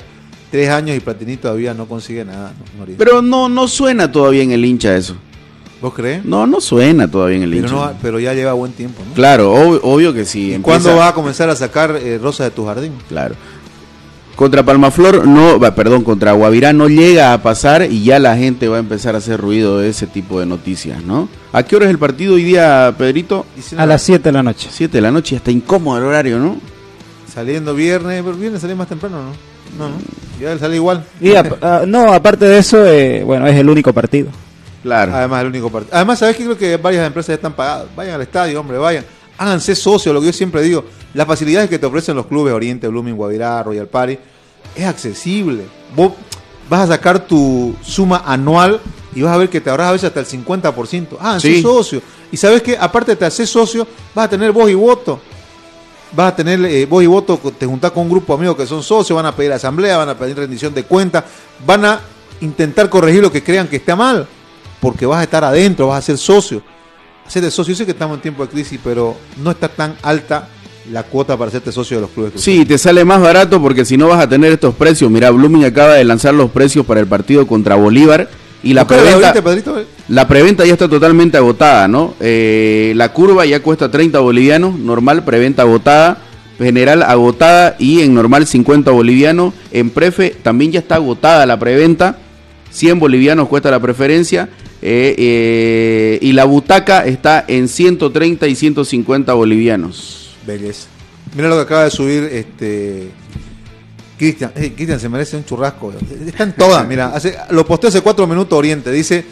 [0.51, 2.53] tres años y Platini todavía no consigue nada.
[2.57, 2.65] ¿no?
[2.75, 3.03] en Oriente.
[3.03, 5.15] Pero no, no suena todavía en el hincha eso.
[5.81, 6.23] ¿Vos crees?
[6.23, 7.75] No, no suena todavía en el Pero, hincha.
[7.75, 9.13] no, pero ya lleva buen tiempo, ¿no?
[9.13, 10.47] Claro, ob- obvio que sí.
[10.51, 12.93] ¿Y empieza- cuándo va a comenzar a sacar eh, Rosa de tu jardín?
[13.09, 13.35] Claro.
[14.35, 18.67] Contra Palmaflor, no, va, perdón, contra Guavirá no llega a pasar y ya la gente
[18.67, 21.29] va a empezar a hacer ruido de ese tipo de noticias, ¿no?
[21.53, 23.45] ¿A qué hora es el partido hoy día, Pedrito?
[23.77, 24.67] A las 7 de la noche.
[24.69, 26.57] 7 de la noche, hasta incómodo el horario, ¿no?
[27.33, 29.31] Saliendo viernes, pero viernes salía más temprano, ¿no?
[29.77, 29.95] No, no.
[30.39, 31.05] Ya sale igual.
[31.21, 34.27] Y ap- ah, no, aparte de eso, eh, bueno, es el único partido.
[34.83, 35.15] Claro.
[35.15, 35.95] Además, el único partido.
[35.95, 36.43] Además, ¿sabes qué?
[36.43, 37.85] Creo que varias empresas ya están pagadas.
[37.95, 39.05] Vayan al estadio, hombre, vayan.
[39.37, 40.83] Háganse socios, lo que yo siempre digo.
[41.13, 44.17] Las facilidades que te ofrecen los clubes Oriente, Blooming, Guavirá, Royal Party,
[44.75, 45.63] es accesible.
[45.95, 46.13] Vos
[46.69, 48.79] vas a sacar tu suma anual
[49.13, 51.17] y vas a ver que te ahorras a veces hasta el 50%.
[51.19, 51.61] Háganse Sí.
[51.61, 52.01] socio.
[52.31, 55.19] Y sabes que aparte de te hacer socio, vas a tener voz y voto.
[56.11, 58.65] Vas a tener eh, voz y voto, te juntás con un grupo de amigos que
[58.65, 61.23] son socios, van a pedir asamblea, van a pedir rendición de cuentas,
[61.65, 61.99] van a
[62.41, 64.25] intentar corregir lo que crean que está mal,
[64.79, 66.61] porque vas a estar adentro, vas a ser socio.
[67.25, 70.47] Hacerte socio, yo sé que estamos en tiempo de crisis, pero no está tan alta
[70.91, 72.33] la cuota para hacerte socio de los clubes.
[72.35, 75.09] Sí, te sale más barato porque si no vas a tener estos precios.
[75.09, 78.29] Mira, Blooming acaba de lanzar los precios para el partido contra Bolívar
[78.63, 79.83] y la preventa, Pedrito.
[80.07, 82.15] la preventa ya está totalmente agotada, ¿no?
[82.19, 86.17] Eh, la curva ya cuesta 30 bolivianos, normal, preventa agotada,
[86.57, 89.53] general agotada y en normal 50 bolivianos.
[89.71, 92.17] En prefe también ya está agotada la preventa,
[92.71, 94.49] 100 bolivianos cuesta la preferencia.
[94.81, 100.35] Eh, eh, y la butaca está en 130 y 150 bolivianos.
[100.45, 100.87] Belleza.
[101.35, 103.09] Mira lo que acaba de subir este
[104.17, 104.51] Cristian.
[104.55, 105.93] Eh, Cristian se merece un churrasco.
[106.25, 107.07] Están todas, mira.
[107.07, 108.91] Hace, lo posteó hace cuatro minutos Oriente.
[108.91, 109.25] Dice,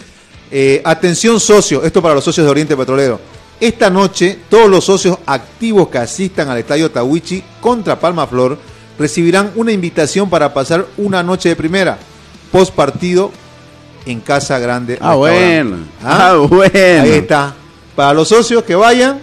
[0.51, 3.19] eh, atención socio, esto para los socios de Oriente Petrolero.
[3.59, 8.57] Esta noche, todos los socios activos que asistan al Estadio Tawichi contra Palma Flor
[8.99, 11.97] recibirán una invitación para pasar una noche de primera,
[12.51, 13.31] post partido
[14.05, 14.97] en Casa Grande.
[15.01, 15.77] Ah, bueno.
[16.03, 16.71] Ah, bueno.
[17.03, 17.53] Ahí está.
[17.95, 19.19] Para los socios que vayan,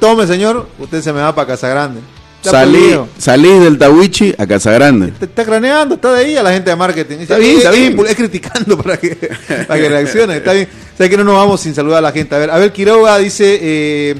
[0.00, 2.00] tome señor, usted se me va para Casa Grande.
[2.40, 5.08] Salí, salís del Tawichi a Casa Grande.
[5.18, 7.18] Te está craneando, está de ahí a la gente de marketing.
[7.18, 8.06] Dice, Está bien, es- está es- bien.
[8.06, 9.16] Es, criticando para que,
[9.66, 10.36] para que reaccione.
[10.36, 10.68] Está bien.
[10.94, 12.34] O sea que no nos vamos sin saludar a la gente.
[12.34, 14.14] A ver, a ver Quiroga dice, eh,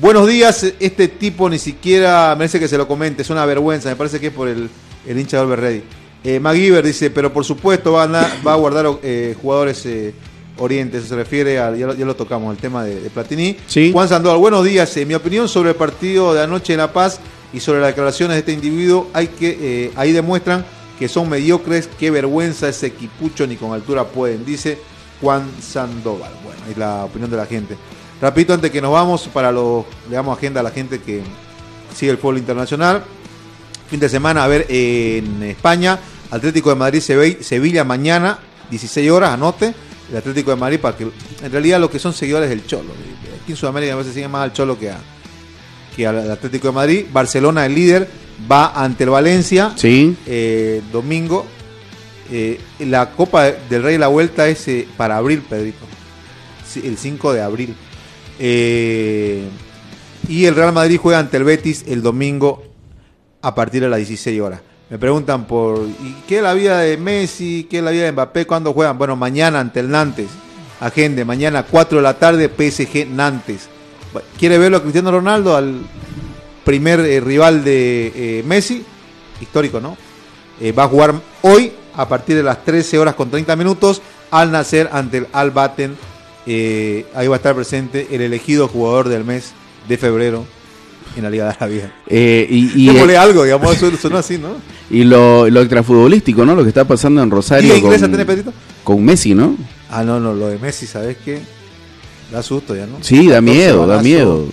[0.00, 3.96] buenos días, este tipo ni siquiera merece que se lo comente, es una vergüenza, me
[3.96, 4.68] parece que es por el,
[5.06, 5.82] el hincha de Oliver Ready.
[6.28, 10.12] Eh, MacGyver dice, pero por supuesto va a, na- va a guardar eh, jugadores eh,
[10.58, 13.56] Oriente, eso se refiere al, ya lo, ya lo tocamos, el tema de, de Platini.
[13.68, 13.92] Sí.
[13.92, 14.96] Juan Sandoval, buenos días.
[14.96, 17.20] Eh, mi opinión sobre el partido de anoche en La Paz
[17.52, 20.64] y sobre las declaraciones de este individuo, hay que, eh, ahí demuestran
[20.98, 24.78] que son mediocres, qué vergüenza ese equipucho ni con altura pueden, dice
[25.20, 26.32] Juan Sandoval.
[26.42, 27.76] Bueno, es la opinión de la gente.
[28.20, 31.20] Repito, antes que nos vamos, para los, le damos agenda a la gente que
[31.94, 33.04] sigue el fútbol internacional.
[33.90, 35.98] Fin de semana, a ver, en España,
[36.30, 37.00] Atlético de Madrid,
[37.40, 38.38] Sevilla mañana,
[38.70, 39.74] 16 horas, anote.
[40.10, 41.04] El Atlético de Madrid, para que
[41.42, 42.92] en realidad lo que son seguidores del Cholo.
[43.42, 44.98] Aquí en Sudamérica a veces siguen más al Cholo que, a,
[45.96, 47.06] que al Atlético de Madrid.
[47.12, 48.08] Barcelona, el líder,
[48.50, 49.72] va ante el Valencia.
[49.74, 50.16] Sí.
[50.26, 51.46] eh, domingo.
[52.30, 55.84] Eh, la Copa del Rey la vuelta es eh, para abril, Pedrito.
[56.82, 57.74] El 5 de abril.
[58.38, 59.44] Eh,
[60.28, 62.62] y el Real Madrid juega ante el Betis el domingo
[63.42, 64.60] a partir de las 16 horas.
[64.88, 67.66] Me preguntan por ¿y qué es la vida de Messi?
[67.68, 68.46] ¿Qué es la vida de Mbappé?
[68.46, 68.96] ¿Cuándo juegan?
[68.96, 70.28] Bueno, mañana ante el Nantes.
[70.78, 73.68] Agende, mañana 4 de la tarde, PSG Nantes.
[74.38, 75.80] ¿Quiere verlo a Cristiano Ronaldo, al
[76.64, 78.84] primer eh, rival de eh, Messi?
[79.40, 79.96] Histórico, ¿no?
[80.60, 84.52] Eh, va a jugar hoy a partir de las 13 horas con 30 minutos al
[84.52, 85.96] nacer ante el Al Baten.
[86.46, 89.52] Eh, ahí va a estar presente el elegido jugador del mes
[89.88, 90.46] de febrero
[91.20, 91.92] en la Liga de Arabia.
[92.06, 94.56] Eh, y, y, algo, digamos, sonó así, ¿no?
[94.90, 96.54] y lo, lo extrafutbolístico, ¿no?
[96.54, 98.52] Lo que está pasando en Rosario ¿Liga inglesa tiene, Pedrito?
[98.84, 99.56] con Messi, ¿no?
[99.90, 101.40] Ah, no, no, lo de Messi, ¿sabes qué?
[102.32, 102.98] Da susto ya, ¿no?
[103.02, 104.46] Sí, da 14 miedo, da miedo.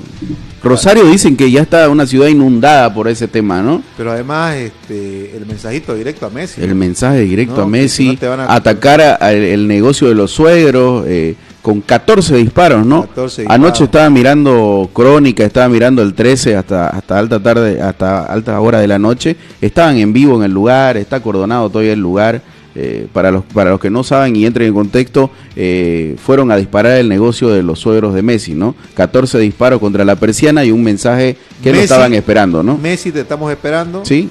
[0.63, 3.83] Rosario dicen que ya está una ciudad inundada por ese tema, ¿no?
[3.97, 6.61] Pero además, este, el mensajito directo a Messi.
[6.61, 9.67] El mensaje directo No, a Messi, no te van a- atacar a- a el, el
[9.67, 13.01] negocio de los suegros, eh, con 14 disparos, ¿no?
[13.07, 13.63] 14 disparos.
[13.65, 18.79] Anoche estaba mirando Crónica, estaba mirando el 13 hasta, hasta alta tarde, hasta alta hora
[18.79, 19.35] de la noche.
[19.61, 22.41] Estaban en vivo en el lugar, está acordonado todavía el lugar.
[22.75, 26.55] Eh, para, los, para los que no saben y entren en contexto, eh, fueron a
[26.57, 28.73] disparar el negocio de los suegros de Messi, ¿no?
[28.95, 32.75] 14 disparos contra la persiana y un mensaje que no Messi- estaban esperando, ¿no?
[32.79, 34.03] Messi te estamos esperando.
[34.03, 34.27] Sí,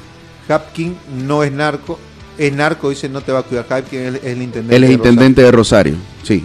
[0.49, 1.99] Hapkin no es narco.
[2.37, 3.65] Es narco, dice, no te va a cuidar.
[3.71, 4.75] Hapkin es, es el intendente.
[4.77, 6.45] él es de intendente de Rosario, sí.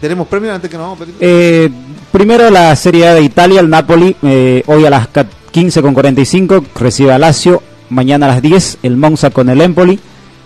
[0.00, 1.18] ¿Tenemos premio antes que nos vamos, Pedrito?
[1.20, 1.68] Eh,
[2.10, 7.12] primero la Serie A de Italia, el Napoli, eh, hoy a las ca- 15.45 recibe
[7.12, 9.98] a Lazio, mañana a las 10 el Monza con el Empoli,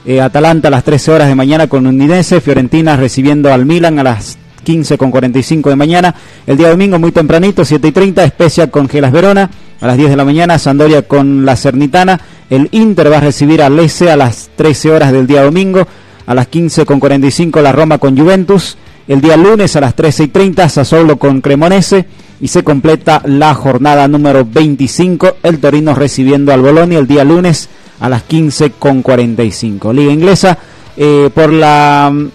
[0.06, 4.02] eh, Atalanta a las 13 horas de mañana con Udinese, Fiorentina recibiendo al Milan a
[4.02, 6.14] las 15.45 de mañana,
[6.46, 9.50] el día domingo muy tempranito, 7 y 30, Spezia con Gelas Verona,
[9.80, 12.18] a las 10 de la mañana, Sandoria con la Cernitana,
[12.50, 15.86] el Inter va a recibir a Lecce a las 13 horas del día domingo,
[16.26, 18.78] a las 15.45 la Roma con Juventus,
[19.08, 22.06] el día lunes a las 13 y 30 Sassuolo con Cremonese
[22.40, 27.68] y se completa la jornada número 25, el Torino recibiendo al Bolonia el día lunes
[28.00, 29.92] a las 15.45.
[29.94, 30.58] Liga inglesa
[30.96, 32.28] eh, por la mm,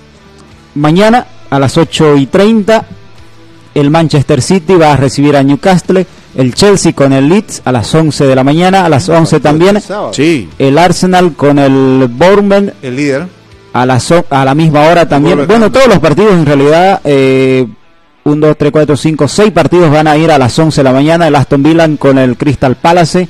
[0.75, 2.85] mañana a las 8 y 30
[3.75, 6.05] el Manchester City va a recibir a Newcastle,
[6.35, 9.79] el Chelsea con el Leeds a las 11 de la mañana, a las 11 también.
[10.11, 13.38] Sí, el Arsenal con el Bournemouth El líder.
[13.73, 15.45] A la, so- a la misma hora también.
[15.47, 17.65] Bueno, todos los partidos en realidad, eh,
[18.23, 20.91] 1, 2, 3, 4, 5, 6 partidos van a ir a las 11 de la
[20.91, 21.27] mañana.
[21.27, 23.27] El Aston Villa con el Crystal Palace.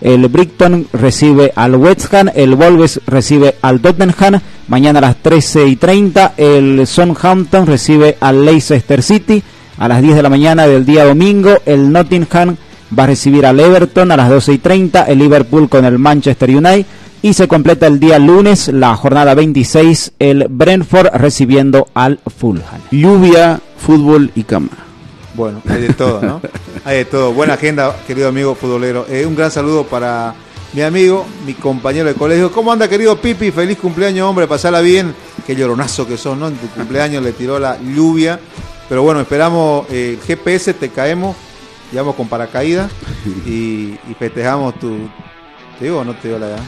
[0.00, 2.30] El Brighton recibe al West Ham.
[2.34, 4.40] El Wolves recibe al Tottenham.
[4.68, 6.32] Mañana a las 13 y 30.
[6.38, 9.42] El Southampton recibe al Leicester City.
[9.78, 11.50] A las 10 de la mañana del día domingo.
[11.66, 12.56] El Nottingham
[12.98, 15.04] va a recibir al Everton a las 12 y 30.
[15.04, 16.86] El Liverpool con el Manchester United.
[17.22, 22.80] Y se completa el día lunes, la jornada 26, el Brentford recibiendo al Fulham.
[22.90, 24.70] lluvia, fútbol y cama.
[25.34, 26.40] Bueno, hay de todo, ¿no?
[26.84, 27.32] Hay de todo.
[27.32, 29.06] Buena agenda, querido amigo futbolero.
[29.08, 30.34] Eh, un gran saludo para
[30.72, 32.50] mi amigo, mi compañero de colegio.
[32.50, 33.50] ¿Cómo anda, querido Pipi?
[33.50, 34.46] Feliz cumpleaños, hombre.
[34.46, 35.14] Pasala bien.
[35.46, 36.48] Qué lloronazo que son, ¿no?
[36.48, 38.40] En tu cumpleaños le tiró la lluvia.
[38.88, 41.36] Pero bueno, esperamos eh, el GPS, te caemos,
[41.92, 42.90] llevamos con paracaídas
[43.46, 44.96] y, y festejamos tu.
[45.78, 46.60] ¿Te digo o no te digo la edad?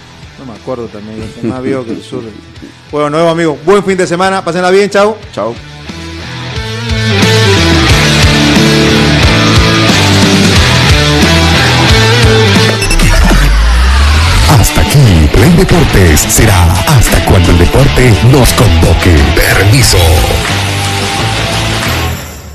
[0.44, 1.32] No me acuerdo también.
[1.40, 2.24] soy más viejo que el sur.
[2.90, 3.56] Bueno, nuevo amigo.
[3.64, 4.44] Buen fin de semana.
[4.44, 5.16] Pásenla bien, chao.
[5.32, 5.54] Chao.
[14.48, 19.16] Hasta aquí, Play Deportes será hasta cuando el deporte nos convoque.
[19.36, 19.98] Permiso.